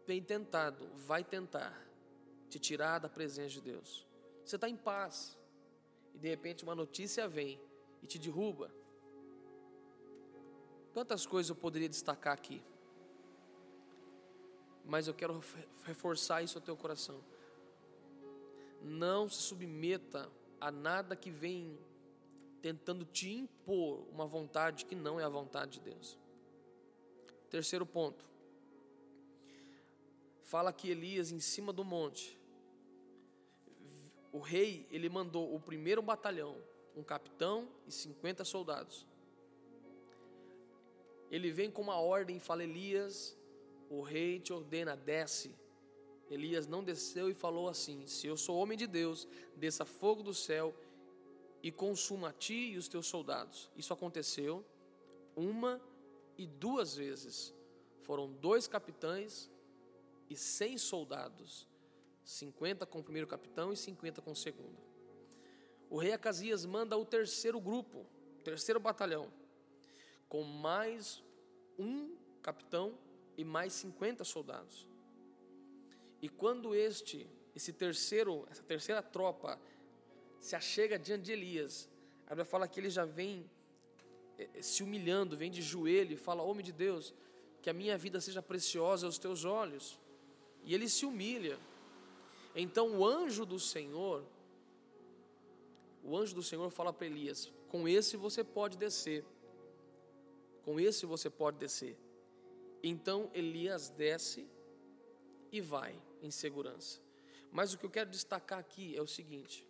tem 0.05 0.21
tentado, 0.21 0.87
vai 0.95 1.23
tentar 1.23 1.73
te 2.49 2.59
tirar 2.59 2.99
da 2.99 3.09
presença 3.09 3.49
de 3.49 3.61
Deus. 3.61 4.05
Você 4.45 4.55
está 4.55 4.69
em 4.69 4.77
paz 4.77 5.37
e 6.13 6.19
de 6.19 6.29
repente 6.29 6.63
uma 6.63 6.75
notícia 6.75 7.27
vem 7.27 7.59
e 8.03 8.07
te 8.07 8.19
derruba. 8.19 8.71
Quantas 10.93 11.25
coisas 11.25 11.49
eu 11.49 11.55
poderia 11.55 11.89
destacar 11.89 12.33
aqui? 12.33 12.63
Mas 14.85 15.07
eu 15.07 15.13
quero 15.13 15.41
reforçar 15.83 16.43
isso 16.43 16.57
ao 16.57 16.63
teu 16.63 16.77
coração. 16.77 17.21
Não 18.85 19.27
se 19.27 19.41
submeta 19.41 20.31
a 20.61 20.71
nada 20.71 21.15
que 21.15 21.31
vem 21.31 21.77
tentando 22.61 23.03
te 23.03 23.29
impor 23.31 24.07
uma 24.11 24.25
vontade 24.25 24.85
que 24.85 24.95
não 24.95 25.19
é 25.19 25.23
a 25.23 25.29
vontade 25.29 25.79
de 25.79 25.91
Deus. 25.91 26.17
Terceiro 27.49 27.85
ponto 27.85 28.25
fala 30.43 30.71
que 30.71 30.89
Elias 30.89 31.31
em 31.31 31.39
cima 31.39 31.73
do 31.73 31.83
monte, 31.83 32.39
o 34.31 34.39
rei, 34.39 34.87
ele 34.91 35.09
mandou 35.09 35.55
o 35.55 35.59
primeiro 35.59 36.01
batalhão 36.01 36.55
um 36.95 37.03
capitão 37.03 37.67
e 37.85 37.91
50 37.91 38.45
soldados. 38.45 39.05
Ele 41.29 41.51
vem 41.51 41.69
com 41.69 41.81
uma 41.81 41.99
ordem 41.99 42.37
e 42.37 42.39
fala: 42.39 42.63
Elias, 42.63 43.37
o 43.89 44.01
rei 44.01 44.39
te 44.39 44.53
ordena, 44.53 44.95
desce. 44.95 45.53
Elias 46.29 46.67
não 46.67 46.83
desceu 46.83 47.29
e 47.29 47.33
falou 47.33 47.67
assim: 47.67 48.05
Se 48.07 48.27
eu 48.27 48.35
sou 48.35 48.57
homem 48.57 48.77
de 48.77 48.87
Deus, 48.87 49.27
desça 49.55 49.85
fogo 49.85 50.23
do 50.23 50.33
céu 50.33 50.73
e 51.61 51.71
consuma 51.71 52.29
a 52.29 52.33
ti 52.33 52.71
e 52.73 52.77
os 52.77 52.87
teus 52.87 53.07
soldados. 53.07 53.69
Isso 53.75 53.93
aconteceu 53.93 54.65
uma 55.35 55.81
e 56.37 56.45
duas 56.45 56.95
vezes. 56.95 57.53
Foram 58.01 58.31
dois 58.31 58.67
capitães 58.67 59.49
e 60.29 60.35
cem 60.35 60.77
soldados, 60.77 61.67
50 62.23 62.85
com 62.85 62.99
o 62.99 63.03
primeiro 63.03 63.27
capitão 63.27 63.71
e 63.71 63.77
50 63.77 64.21
com 64.21 64.31
o 64.31 64.35
segundo. 64.35 64.77
O 65.89 65.97
rei 65.97 66.13
Acasias 66.13 66.65
manda 66.65 66.97
o 66.97 67.05
terceiro 67.05 67.59
grupo, 67.59 68.05
o 68.39 68.41
terceiro 68.43 68.79
batalhão, 68.79 69.31
com 70.27 70.43
mais 70.43 71.23
um 71.77 72.15
capitão 72.41 72.97
e 73.37 73.43
mais 73.43 73.73
50 73.73 74.23
soldados. 74.23 74.87
E 76.25 76.27
quando 76.27 76.73
este, 76.73 77.27
esse 77.55 77.71
terceiro, 77.71 78.47
essa 78.49 78.63
terceira 78.63 78.99
tropa 79.03 79.61
se 80.39 80.55
achega 80.55 80.97
diante 80.97 81.25
de 81.25 81.33
Elias, 81.33 81.87
a 82.25 82.29
Bíblia 82.29 82.45
fala 82.45 82.67
que 82.67 82.79
ele 82.79 82.89
já 82.89 83.05
vem 83.05 83.47
eh, 84.39 84.49
eh, 84.55 84.61
se 84.63 84.81
humilhando, 84.81 85.37
vem 85.37 85.51
de 85.51 85.61
joelho 85.61 86.13
e 86.13 86.17
fala: 86.17 86.41
Homem 86.41 86.65
de 86.65 86.71
Deus, 86.71 87.13
que 87.61 87.69
a 87.69 87.73
minha 87.73 87.95
vida 87.95 88.19
seja 88.19 88.41
preciosa 88.41 89.05
aos 89.05 89.19
teus 89.19 89.45
olhos. 89.45 89.99
E 90.63 90.73
ele 90.73 90.89
se 90.89 91.05
humilha. 91.05 91.59
Então 92.55 92.97
o 92.97 93.05
anjo 93.05 93.45
do 93.45 93.59
Senhor, 93.59 94.25
o 96.03 96.17
anjo 96.17 96.33
do 96.33 96.41
Senhor 96.41 96.71
fala 96.71 96.91
para 96.91 97.05
Elias: 97.05 97.53
Com 97.69 97.87
esse 97.87 98.17
você 98.17 98.43
pode 98.43 98.79
descer. 98.79 99.23
Com 100.63 100.79
esse 100.79 101.05
você 101.05 101.29
pode 101.29 101.59
descer. 101.59 101.95
Então 102.81 103.29
Elias 103.31 103.89
desce 103.89 104.49
e 105.51 105.61
vai 105.61 105.95
em 106.25 106.31
segurança. 106.31 106.99
Mas 107.51 107.73
o 107.73 107.77
que 107.77 107.85
eu 107.85 107.89
quero 107.89 108.09
destacar 108.09 108.59
aqui 108.59 108.95
é 108.95 109.01
o 109.01 109.07
seguinte: 109.07 109.67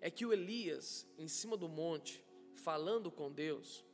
é 0.00 0.10
que 0.10 0.26
o 0.26 0.32
Elias, 0.32 1.06
em 1.16 1.28
cima 1.28 1.56
do 1.56 1.68
monte, 1.68 2.24
falando 2.54 3.10
com 3.10 3.30
Deus, 3.30 3.84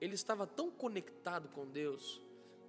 ele 0.00 0.14
estava 0.14 0.46
tão 0.46 0.70
conectado 0.70 1.48
com 1.48 1.66
Deus, 1.66 2.20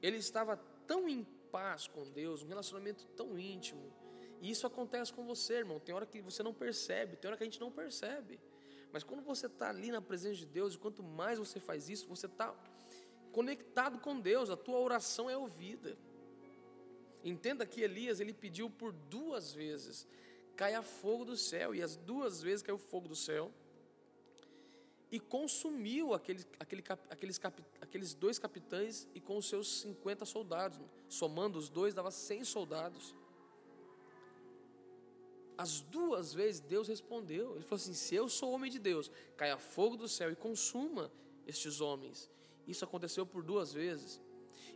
ele 0.02 0.18
estava 0.18 0.58
tão 0.88 1.08
em 1.08 1.24
paz 1.52 1.88
com 1.88 2.04
Deus, 2.04 2.42
um 2.44 2.48
relacionamento 2.48 3.06
tão 3.16 3.38
íntimo. 3.38 3.94
E 4.42 4.50
isso 4.50 4.66
acontece 4.66 5.14
com 5.14 5.24
você, 5.24 5.56
irmão. 5.56 5.80
Tem 5.80 5.94
hora 5.94 6.06
que 6.06 6.20
você 6.22 6.42
não 6.42 6.54
percebe, 6.54 7.16
tem 7.16 7.30
hora 7.30 7.38
que 7.38 7.44
a 7.44 7.46
gente 7.46 7.60
não 7.60 7.72
percebe. 7.72 8.40
Mas 8.92 9.04
quando 9.04 9.22
você 9.22 9.46
está 9.46 9.70
ali 9.70 9.92
na 9.92 10.02
presença 10.02 10.38
de 10.38 10.46
Deus, 10.46 10.74
e 10.74 10.78
quanto 10.78 11.04
mais 11.04 11.38
você 11.38 11.60
faz 11.60 11.90
isso, 11.90 12.08
você 12.08 12.26
está 12.26 12.54
conectado 13.32 14.00
com 14.00 14.20
Deus, 14.20 14.50
a 14.50 14.58
tua 14.58 14.80
oração 14.80 15.30
é 15.30 15.38
ouvida. 15.38 15.98
Entenda 17.24 17.66
que 17.66 17.82
Elias 17.82 18.20
ele 18.20 18.34
pediu 18.34 18.70
por 18.70 18.92
duas 18.92 19.54
vezes 19.54 20.08
caia 20.56 20.84
fogo 20.84 21.26
do 21.26 21.36
céu 21.36 21.74
e 21.74 21.82
as 21.82 21.96
duas 21.96 22.42
vezes 22.42 22.62
caiu 22.62 22.78
fogo 22.78 23.08
do 23.08 23.16
céu 23.16 23.52
e 25.12 25.20
consumiu 25.20 26.14
aquele, 26.14 26.46
aquele, 26.60 26.84
aqueles, 27.10 27.42
aqueles 27.82 28.14
dois 28.14 28.40
capitães 28.40 29.08
e 29.14 29.20
com 29.20 29.38
os 29.38 29.48
seus 29.48 29.82
50 29.82 30.24
soldados. 30.24 30.80
Somando 31.10 31.60
os 31.60 31.68
dois, 31.68 31.94
dava 31.94 32.12
100 32.12 32.46
soldados. 32.46 33.16
As 35.58 35.82
duas 35.82 36.34
vezes 36.34 36.62
Deus 36.62 36.88
respondeu. 36.88 37.56
Ele 37.56 37.64
falou 37.64 37.82
assim: 37.82 37.94
Se 37.94 38.16
eu 38.16 38.30
sou 38.30 38.52
homem 38.52 38.72
de 38.72 38.80
Deus, 38.80 39.12
caia 39.36 39.58
fogo 39.58 39.98
do 39.98 40.08
céu 40.08 40.32
e 40.32 40.36
consuma 40.36 41.12
estes 41.46 41.82
homens. 41.82 42.30
Isso 42.66 42.86
aconteceu 42.86 43.26
por 43.26 43.44
duas 43.44 43.74
vezes. 43.74 44.22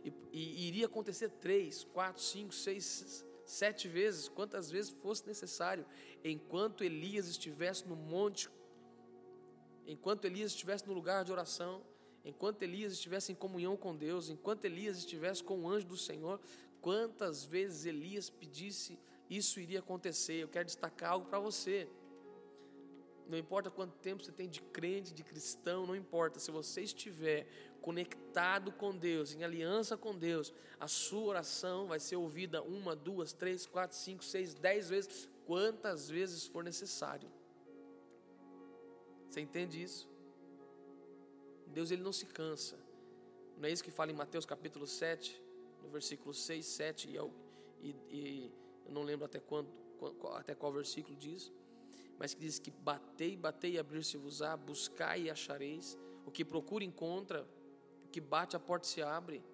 E, 0.04 0.12
e 0.32 0.68
iria 0.68 0.86
acontecer 0.86 1.28
três, 1.30 1.84
quatro, 1.84 2.22
cinco, 2.22 2.54
seis, 2.54 3.24
sete 3.44 3.88
vezes, 3.88 4.28
quantas 4.28 4.70
vezes 4.70 4.90
fosse 4.90 5.26
necessário, 5.26 5.86
enquanto 6.24 6.84
Elias 6.84 7.28
estivesse 7.28 7.86
no 7.86 7.96
monte 7.96 8.48
enquanto 9.86 10.24
Elias 10.24 10.50
estivesse 10.50 10.86
no 10.86 10.92
lugar 10.92 11.24
de 11.24 11.32
oração, 11.32 11.82
enquanto 12.24 12.62
Elias 12.62 12.92
estivesse 12.92 13.32
em 13.32 13.34
comunhão 13.34 13.76
com 13.76 13.96
Deus, 13.96 14.28
enquanto 14.28 14.64
Elias 14.64 14.98
estivesse 14.98 15.42
com 15.42 15.60
o 15.60 15.68
anjo 15.68 15.86
do 15.86 15.96
Senhor, 15.96 16.40
quantas 16.80 17.44
vezes 17.44 17.86
Elias 17.86 18.28
pedisse, 18.28 18.98
isso 19.30 19.60
iria 19.60 19.78
acontecer. 19.78 20.34
Eu 20.34 20.48
quero 20.48 20.66
destacar 20.66 21.12
algo 21.12 21.26
para 21.26 21.38
você. 21.38 21.88
Não 23.28 23.36
importa 23.36 23.70
quanto 23.70 23.96
tempo 23.96 24.22
você 24.22 24.30
tem 24.30 24.48
de 24.48 24.60
crente, 24.60 25.12
de 25.12 25.24
cristão, 25.24 25.86
não 25.86 25.96
importa. 25.96 26.38
Se 26.38 26.50
você 26.50 26.82
estiver 26.82 27.46
conectado 27.86 28.72
com 28.72 28.96
Deus, 28.96 29.32
em 29.32 29.44
aliança 29.44 29.96
com 29.96 30.12
Deus, 30.18 30.52
a 30.80 30.88
sua 30.88 31.22
oração 31.22 31.86
vai 31.86 32.00
ser 32.00 32.16
ouvida 32.16 32.60
uma, 32.60 32.96
duas, 32.96 33.32
três, 33.32 33.64
quatro, 33.64 33.96
cinco, 33.96 34.24
seis, 34.24 34.54
dez 34.54 34.88
vezes, 34.88 35.28
quantas 35.46 36.08
vezes 36.08 36.44
for 36.44 36.64
necessário. 36.64 37.30
Você 39.30 39.40
entende 39.40 39.80
isso? 39.80 40.10
Deus 41.68 41.92
ele 41.92 42.02
não 42.02 42.12
se 42.12 42.26
cansa. 42.26 42.76
Não 43.56 43.68
é 43.68 43.70
isso 43.70 43.84
que 43.84 43.92
fala 43.92 44.10
em 44.10 44.16
Mateus 44.16 44.44
capítulo 44.44 44.84
7, 44.84 45.40
no 45.80 45.88
versículo 45.88 46.34
6, 46.34 46.66
7 46.66 47.08
e, 47.08 47.88
e, 47.88 47.94
e 48.10 48.52
eu 48.84 48.92
não 48.92 49.04
lembro 49.04 49.26
até 49.26 49.38
quando, 49.38 49.70
até 50.34 50.56
qual 50.56 50.72
versículo 50.72 51.14
diz, 51.14 51.52
mas 52.18 52.34
que 52.34 52.40
diz 52.40 52.58
que 52.58 52.72
batei, 52.72 53.36
batei 53.36 53.74
e 53.74 53.78
abrir-se-vos-á, 53.78 54.56
buscai 54.56 55.22
e 55.22 55.30
achareis, 55.30 55.96
o 56.24 56.32
que 56.32 56.44
procura 56.44 56.82
encontra, 56.82 57.46
que 58.16 58.20
bate 58.22 58.56
a 58.56 58.58
porta 58.58 58.86
se 58.86 59.02
abre. 59.02 59.44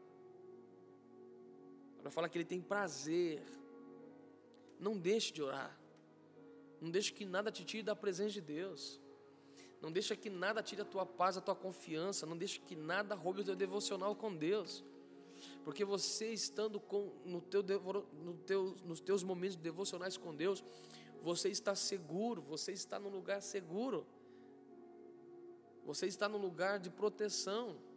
Ela 1.98 2.12
fala 2.12 2.28
que 2.28 2.38
ele 2.38 2.44
tem 2.44 2.60
prazer. 2.60 3.42
Não 4.78 4.96
deixe 4.96 5.32
de 5.32 5.42
orar. 5.42 5.76
Não 6.80 6.88
deixe 6.88 7.12
que 7.12 7.24
nada 7.24 7.50
te 7.50 7.64
tire 7.64 7.82
da 7.82 7.96
presença 7.96 8.34
de 8.34 8.40
Deus. 8.40 9.00
Não 9.80 9.90
deixa 9.90 10.14
que 10.14 10.30
nada 10.30 10.62
tire 10.62 10.80
a 10.80 10.84
tua 10.84 11.04
paz, 11.04 11.36
a 11.36 11.40
tua 11.40 11.56
confiança. 11.56 12.24
Não 12.24 12.36
deixa 12.36 12.60
que 12.60 12.76
nada 12.76 13.16
roube 13.16 13.40
o 13.40 13.44
teu 13.44 13.56
devocional 13.56 14.14
com 14.14 14.32
Deus. 14.32 14.84
Porque 15.64 15.84
você 15.84 16.32
estando 16.32 16.78
com, 16.78 17.10
no 17.24 17.40
teu, 17.40 17.64
no 17.64 18.34
teu, 18.46 18.76
nos 18.84 19.00
teus 19.00 19.24
momentos 19.24 19.56
devocionais 19.56 20.16
com 20.16 20.32
Deus, 20.32 20.62
você 21.20 21.48
está 21.48 21.74
seguro, 21.74 22.40
você 22.40 22.70
está 22.70 22.96
num 23.00 23.10
lugar 23.10 23.42
seguro. 23.42 24.06
Você 25.84 26.06
está 26.06 26.28
num 26.28 26.38
lugar 26.38 26.78
de 26.78 26.90
proteção. 26.90 27.90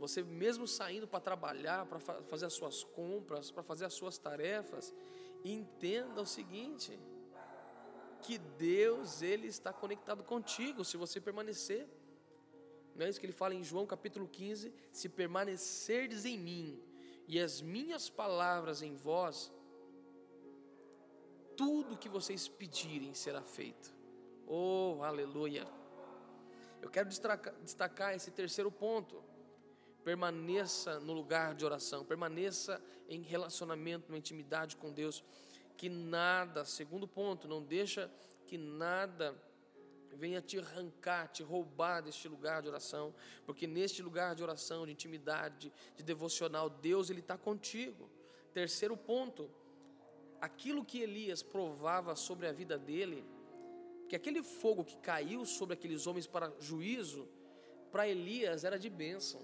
Você 0.00 0.22
mesmo 0.22 0.66
saindo 0.66 1.06
para 1.06 1.20
trabalhar, 1.20 1.84
para 1.84 2.00
fazer 2.00 2.46
as 2.46 2.54
suas 2.54 2.82
compras, 2.82 3.50
para 3.50 3.62
fazer 3.62 3.84
as 3.84 3.92
suas 3.92 4.16
tarefas, 4.16 4.94
entenda 5.44 6.22
o 6.22 6.26
seguinte: 6.26 6.98
que 8.22 8.38
Deus 8.38 9.20
ele 9.20 9.46
está 9.46 9.72
conectado 9.72 10.24
contigo 10.24 10.84
se 10.84 10.96
você 10.96 11.20
permanecer. 11.20 11.86
Não 12.96 13.04
é 13.04 13.10
isso 13.10 13.20
que 13.20 13.26
ele 13.26 13.32
fala 13.32 13.54
em 13.54 13.62
João 13.62 13.86
capítulo 13.86 14.26
15: 14.26 14.72
se 14.90 15.08
permanecerdes 15.08 16.24
em 16.24 16.38
mim 16.38 16.82
e 17.28 17.38
as 17.38 17.60
minhas 17.60 18.08
palavras 18.08 18.80
em 18.80 18.94
vós, 18.94 19.52
tudo 21.56 21.98
que 21.98 22.08
vocês 22.08 22.48
pedirem 22.48 23.12
será 23.12 23.42
feito. 23.42 23.94
Oh, 24.46 25.02
aleluia! 25.02 25.66
Eu 26.80 26.88
quero 26.88 27.08
destacar, 27.08 27.54
destacar 27.60 28.14
esse 28.14 28.30
terceiro 28.30 28.72
ponto. 28.72 29.22
Permaneça 30.04 30.98
no 31.00 31.12
lugar 31.12 31.54
de 31.54 31.64
oração, 31.64 32.04
permaneça 32.04 32.82
em 33.08 33.22
relacionamento, 33.22 34.10
na 34.10 34.18
intimidade 34.18 34.76
com 34.76 34.92
Deus 34.92 35.22
que 35.80 35.88
nada, 35.88 36.62
segundo 36.66 37.08
ponto, 37.08 37.48
não 37.48 37.62
deixa 37.62 38.12
que 38.46 38.58
nada 38.58 39.34
venha 40.10 40.42
te 40.42 40.58
arrancar, 40.58 41.28
te 41.28 41.42
roubar 41.42 42.02
deste 42.02 42.28
lugar 42.28 42.60
de 42.60 42.68
oração, 42.68 43.14
porque 43.46 43.66
neste 43.66 44.02
lugar 44.02 44.34
de 44.34 44.42
oração, 44.42 44.84
de 44.84 44.92
intimidade, 44.92 45.72
de 45.96 46.02
devocional, 46.02 46.68
Deus 46.68 47.08
ele 47.08 47.20
está 47.20 47.38
contigo. 47.38 48.10
Terceiro 48.52 48.94
ponto, 48.94 49.50
aquilo 50.38 50.84
que 50.84 51.00
Elias 51.00 51.42
provava 51.42 52.14
sobre 52.14 52.46
a 52.46 52.52
vida 52.52 52.76
dele, 52.76 53.24
que 54.06 54.14
aquele 54.14 54.42
fogo 54.42 54.84
que 54.84 54.98
caiu 54.98 55.46
sobre 55.46 55.72
aqueles 55.72 56.06
homens 56.06 56.26
para 56.26 56.52
juízo, 56.60 57.26
para 57.90 58.06
Elias 58.06 58.64
era 58.64 58.78
de 58.78 58.90
bênção. 58.90 59.40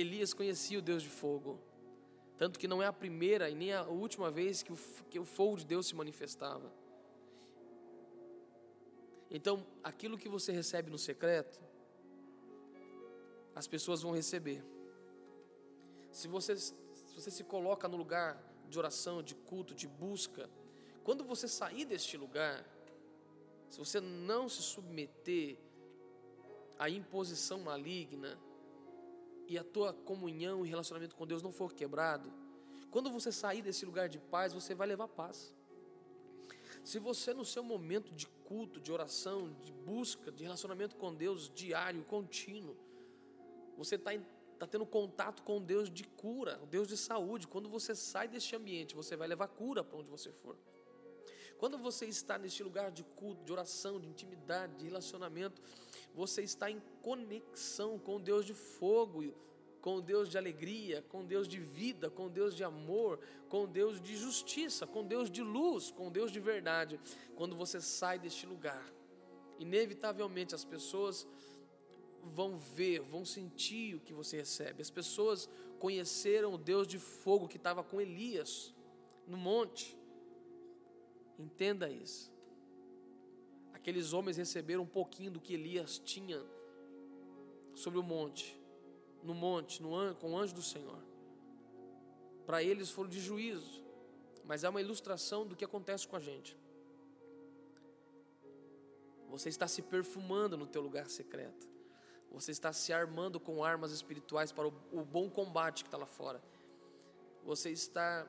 Elias 0.00 0.32
conhecia 0.32 0.78
o 0.78 0.82
Deus 0.82 1.02
de 1.02 1.08
fogo. 1.08 1.58
Tanto 2.36 2.56
que 2.56 2.68
não 2.68 2.80
é 2.80 2.86
a 2.86 2.92
primeira 2.92 3.50
e 3.50 3.54
nem 3.56 3.72
a 3.72 3.82
última 3.82 4.30
vez 4.30 4.62
que 4.62 4.72
o, 4.72 4.78
que 5.10 5.18
o 5.18 5.24
fogo 5.24 5.56
de 5.56 5.66
Deus 5.66 5.88
se 5.88 5.94
manifestava. 5.96 6.72
Então, 9.28 9.66
aquilo 9.82 10.16
que 10.16 10.28
você 10.28 10.52
recebe 10.52 10.88
no 10.88 10.98
secreto, 10.98 11.60
as 13.56 13.66
pessoas 13.66 14.00
vão 14.00 14.12
receber. 14.12 14.64
Se 16.12 16.28
você, 16.28 16.56
se 16.56 16.74
você 17.12 17.28
se 17.28 17.42
coloca 17.42 17.88
no 17.88 17.96
lugar 17.96 18.40
de 18.68 18.78
oração, 18.78 19.20
de 19.20 19.34
culto, 19.34 19.74
de 19.74 19.88
busca, 19.88 20.48
quando 21.02 21.24
você 21.24 21.48
sair 21.48 21.84
deste 21.84 22.16
lugar, 22.16 22.64
se 23.68 23.80
você 23.80 24.00
não 24.00 24.48
se 24.48 24.62
submeter 24.62 25.58
à 26.78 26.88
imposição 26.88 27.58
maligna 27.58 28.38
e 29.48 29.58
a 29.58 29.64
tua 29.64 29.92
comunhão 29.92 30.64
e 30.64 30.68
relacionamento 30.68 31.16
com 31.16 31.26
Deus 31.26 31.42
não 31.42 31.50
for 31.50 31.72
quebrado, 31.72 32.30
quando 32.90 33.10
você 33.10 33.32
sair 33.32 33.62
desse 33.62 33.84
lugar 33.84 34.08
de 34.08 34.18
paz, 34.18 34.52
você 34.52 34.74
vai 34.74 34.86
levar 34.86 35.08
paz. 35.08 35.54
Se 36.84 36.98
você 36.98 37.34
no 37.34 37.44
seu 37.44 37.62
momento 37.62 38.12
de 38.14 38.26
culto, 38.44 38.80
de 38.80 38.92
oração, 38.92 39.52
de 39.62 39.72
busca, 39.72 40.30
de 40.30 40.44
relacionamento 40.44 40.96
com 40.96 41.14
Deus 41.14 41.50
diário, 41.54 42.04
contínuo, 42.04 42.76
você 43.76 43.94
está 43.96 44.12
tá 44.58 44.66
tendo 44.66 44.84
contato 44.86 45.42
com 45.42 45.62
Deus 45.62 45.90
de 45.90 46.04
cura, 46.04 46.60
Deus 46.70 46.88
de 46.88 46.96
saúde. 46.96 47.46
Quando 47.46 47.68
você 47.68 47.94
sai 47.94 48.28
deste 48.28 48.54
ambiente, 48.56 48.94
você 48.94 49.16
vai 49.16 49.28
levar 49.28 49.48
cura 49.48 49.84
para 49.84 49.98
onde 49.98 50.10
você 50.10 50.32
for. 50.32 50.56
Quando 51.58 51.76
você 51.76 52.06
está 52.06 52.38
neste 52.38 52.62
lugar 52.62 52.90
de 52.90 53.02
culto, 53.02 53.44
de 53.44 53.52
oração, 53.52 54.00
de 54.00 54.08
intimidade, 54.08 54.76
de 54.76 54.84
relacionamento, 54.86 55.60
você 56.14 56.42
está 56.42 56.70
em 56.70 56.80
conexão 57.02 57.98
com 57.98 58.20
Deus 58.20 58.44
de 58.44 58.54
fogo, 58.54 59.34
com 59.80 60.00
Deus 60.00 60.28
de 60.28 60.38
alegria, 60.38 61.02
com 61.08 61.24
Deus 61.24 61.48
de 61.48 61.58
vida, 61.58 62.08
com 62.08 62.28
Deus 62.28 62.54
de 62.54 62.62
amor, 62.62 63.18
com 63.48 63.66
Deus 63.66 64.00
de 64.00 64.16
justiça, 64.16 64.86
com 64.86 65.04
Deus 65.04 65.30
de 65.30 65.42
luz, 65.42 65.90
com 65.90 66.10
Deus 66.10 66.30
de 66.30 66.38
verdade. 66.38 67.00
Quando 67.34 67.56
você 67.56 67.80
sai 67.80 68.18
deste 68.18 68.46
lugar, 68.46 68.84
inevitavelmente 69.58 70.54
as 70.54 70.64
pessoas 70.64 71.26
vão 72.22 72.56
ver, 72.56 73.00
vão 73.00 73.24
sentir 73.24 73.96
o 73.96 74.00
que 74.00 74.12
você 74.12 74.36
recebe. 74.36 74.80
As 74.80 74.90
pessoas 74.90 75.48
conheceram 75.80 76.54
o 76.54 76.58
Deus 76.58 76.86
de 76.86 76.98
fogo 76.98 77.48
que 77.48 77.56
estava 77.56 77.82
com 77.82 78.00
Elias 78.00 78.74
no 79.26 79.36
monte. 79.36 79.97
Entenda 81.38 81.88
isso. 81.88 82.32
Aqueles 83.72 84.12
homens 84.12 84.36
receberam 84.36 84.82
um 84.82 84.86
pouquinho 84.86 85.30
do 85.30 85.40
que 85.40 85.54
Elias 85.54 85.98
tinha 85.98 86.44
sobre 87.74 87.98
o 87.98 88.02
monte, 88.02 88.60
no 89.22 89.34
monte, 89.34 89.80
no, 89.80 90.14
com 90.16 90.32
o 90.32 90.38
anjo 90.38 90.54
do 90.54 90.62
Senhor. 90.62 90.98
Para 92.44 92.62
eles 92.62 92.90
foram 92.90 93.08
de 93.08 93.20
juízo, 93.20 93.84
mas 94.44 94.64
é 94.64 94.68
uma 94.68 94.80
ilustração 94.80 95.46
do 95.46 95.54
que 95.54 95.64
acontece 95.64 96.08
com 96.08 96.16
a 96.16 96.20
gente. 96.20 96.56
Você 99.28 99.48
está 99.48 99.68
se 99.68 99.82
perfumando 99.82 100.56
no 100.56 100.66
teu 100.66 100.82
lugar 100.82 101.08
secreto. 101.08 101.68
Você 102.32 102.50
está 102.50 102.72
se 102.72 102.92
armando 102.92 103.38
com 103.38 103.62
armas 103.62 103.92
espirituais 103.92 104.50
para 104.50 104.66
o, 104.66 104.74
o 104.92 105.04
bom 105.04 105.30
combate 105.30 105.84
que 105.84 105.88
está 105.88 105.98
lá 105.98 106.06
fora. 106.06 106.42
Você 107.44 107.70
está 107.70 108.26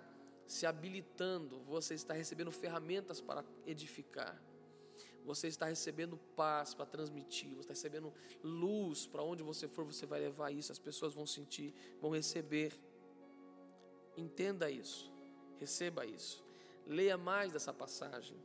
se 0.50 0.66
habilitando, 0.66 1.60
você 1.60 1.94
está 1.94 2.12
recebendo 2.12 2.52
ferramentas 2.52 3.22
para 3.22 3.46
edificar. 3.68 4.36
Você 5.24 5.48
está 5.48 5.68
recebendo 5.68 6.18
paz 6.36 6.74
para 6.74 6.88
transmitir, 6.88 7.52
você 7.52 7.60
está 7.60 7.74
recebendo 7.74 8.12
luz 8.44 9.06
para 9.06 9.22
onde 9.22 9.44
você 9.44 9.68
for, 9.68 9.86
você 9.86 10.08
vai 10.08 10.20
levar 10.20 10.52
isso, 10.52 10.72
as 10.72 10.80
pessoas 10.80 11.14
vão 11.14 11.28
sentir, 11.28 11.72
vão 12.02 12.10
receber. 12.10 12.74
Entenda 14.18 14.72
isso, 14.72 15.14
receba 15.60 16.04
isso. 16.04 16.44
Leia 16.88 17.16
mais 17.16 17.54
dessa 17.54 17.72
passagem 17.72 18.36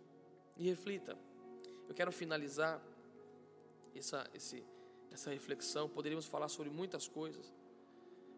e 0.59 0.65
reflita. 0.69 1.17
Eu 1.89 1.95
quero 1.95 2.13
finalizar 2.13 2.83
essa, 3.95 4.29
esse, 4.35 4.63
essa 5.11 5.31
reflexão. 5.31 5.89
Poderíamos 5.89 6.27
falar 6.27 6.49
sobre 6.49 6.71
muitas 6.71 7.09
coisas, 7.09 7.51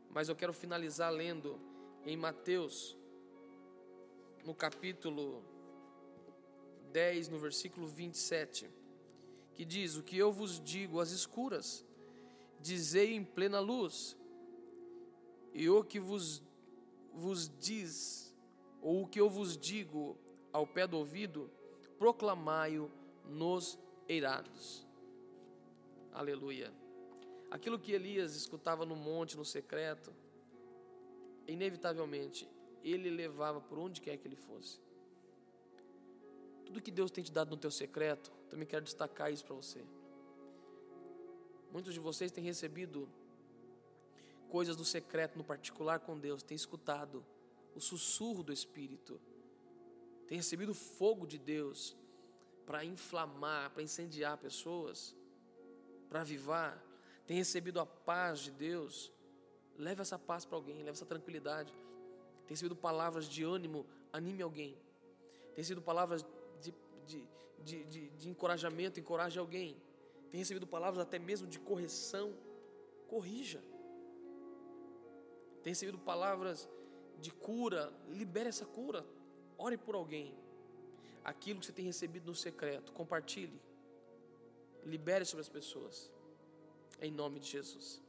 mas 0.08 0.28
eu 0.28 0.36
quero 0.36 0.52
finalizar 0.52 1.12
lendo 1.12 1.60
em 2.04 2.16
Mateus 2.16 2.96
no 4.46 4.54
capítulo 4.54 5.42
10, 6.92 7.28
no 7.28 7.38
versículo 7.38 7.88
27, 7.88 8.70
que 9.52 9.64
diz: 9.64 9.96
O 9.96 10.04
que 10.04 10.16
eu 10.16 10.32
vos 10.32 10.60
digo 10.60 11.00
às 11.00 11.10
escuras, 11.10 11.84
dizei 12.60 13.14
em 13.14 13.24
plena 13.24 13.58
luz, 13.58 14.16
e 15.52 15.68
o 15.68 15.82
que 15.82 15.98
vos, 15.98 16.42
vos 17.12 17.50
diz, 17.58 18.32
ou 18.80 19.02
o 19.02 19.06
que 19.08 19.20
eu 19.20 19.28
vos 19.28 19.58
digo 19.58 20.16
ao 20.52 20.64
pé 20.64 20.86
do 20.86 20.96
ouvido, 20.96 21.50
proclamai-o 21.98 22.88
nos 23.24 23.76
eirados. 24.08 24.86
Aleluia. 26.12 26.72
Aquilo 27.50 27.80
que 27.80 27.92
Elias 27.92 28.36
escutava 28.36 28.86
no 28.86 28.94
monte, 28.94 29.36
no 29.36 29.44
secreto, 29.44 30.14
inevitavelmente 31.48 32.48
ele 32.92 33.10
levava 33.10 33.60
por 33.60 33.78
onde 33.78 34.00
quer 34.00 34.16
que 34.16 34.28
ele 34.28 34.36
fosse. 34.36 34.78
Tudo 36.64 36.80
que 36.80 36.90
Deus 36.90 37.10
tem 37.10 37.24
te 37.24 37.32
dado 37.32 37.50
no 37.50 37.56
teu 37.56 37.70
secreto, 37.70 38.30
também 38.48 38.66
quero 38.66 38.84
destacar 38.84 39.32
isso 39.32 39.44
para 39.44 39.56
você. 39.56 39.84
Muitos 41.72 41.92
de 41.92 42.00
vocês 42.00 42.30
têm 42.30 42.44
recebido 42.44 43.08
coisas 44.48 44.76
do 44.76 44.84
secreto, 44.84 45.36
no 45.36 45.44
particular 45.44 46.00
com 46.00 46.18
Deus, 46.18 46.42
têm 46.42 46.54
escutado 46.54 47.24
o 47.74 47.80
sussurro 47.80 48.42
do 48.42 48.52
Espírito, 48.52 49.20
têm 50.26 50.38
recebido 50.38 50.72
fogo 50.72 51.26
de 51.26 51.38
Deus 51.38 51.96
para 52.64 52.84
inflamar, 52.84 53.70
para 53.70 53.82
incendiar 53.82 54.38
pessoas, 54.38 55.14
para 56.08 56.20
avivar, 56.20 56.82
têm 57.26 57.36
recebido 57.36 57.80
a 57.80 57.86
paz 57.86 58.40
de 58.40 58.50
Deus. 58.52 59.12
Leve 59.76 60.02
essa 60.02 60.18
paz 60.18 60.44
para 60.44 60.56
alguém, 60.56 60.78
leve 60.78 60.90
essa 60.90 61.04
tranquilidade 61.04 61.72
tem 62.46 62.56
sido 62.56 62.76
palavras 62.76 63.28
de 63.28 63.42
ânimo, 63.42 63.84
anime 64.12 64.42
alguém. 64.42 64.76
Tem 65.54 65.64
sido 65.64 65.82
palavras 65.82 66.24
de, 66.60 66.72
de, 67.06 67.28
de, 67.62 67.84
de, 67.84 68.10
de 68.10 68.28
encorajamento, 68.28 69.00
encoraje 69.00 69.38
alguém. 69.38 69.76
Tem 70.30 70.38
recebido 70.38 70.66
palavras 70.66 71.02
até 71.02 71.18
mesmo 71.18 71.48
de 71.48 71.58
correção, 71.58 72.34
corrija. 73.08 73.60
Tem 75.62 75.72
recebido 75.72 75.98
palavras 75.98 76.68
de 77.20 77.32
cura, 77.32 77.92
libere 78.08 78.48
essa 78.48 78.64
cura. 78.64 79.04
Ore 79.58 79.76
por 79.76 79.94
alguém. 79.94 80.34
Aquilo 81.24 81.58
que 81.58 81.66
você 81.66 81.72
tem 81.72 81.86
recebido 81.86 82.26
no 82.26 82.34
secreto, 82.34 82.92
compartilhe. 82.92 83.60
Libere 84.84 85.24
sobre 85.24 85.40
as 85.40 85.48
pessoas. 85.48 86.12
Em 87.00 87.10
nome 87.10 87.40
de 87.40 87.48
Jesus. 87.48 88.00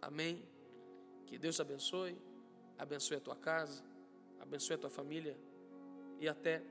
Amém. 0.00 0.42
Que 1.26 1.36
Deus 1.36 1.56
te 1.56 1.62
abençoe 1.62 2.16
abençoe 2.82 3.16
a 3.16 3.20
tua 3.20 3.36
casa, 3.36 3.82
abençoe 4.40 4.74
a 4.74 4.78
tua 4.78 4.90
família 4.90 5.38
e 6.18 6.28
até 6.28 6.62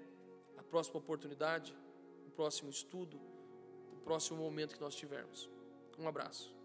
a 0.57 0.63
próxima 0.63 0.99
oportunidade, 0.99 1.75
o 2.27 2.31
próximo 2.31 2.69
estudo, 2.69 3.17
o 3.93 3.97
próximo 4.03 4.37
momento 4.37 4.75
que 4.75 4.81
nós 4.81 4.93
tivermos. 4.93 5.49
Um 5.97 6.07
abraço. 6.07 6.60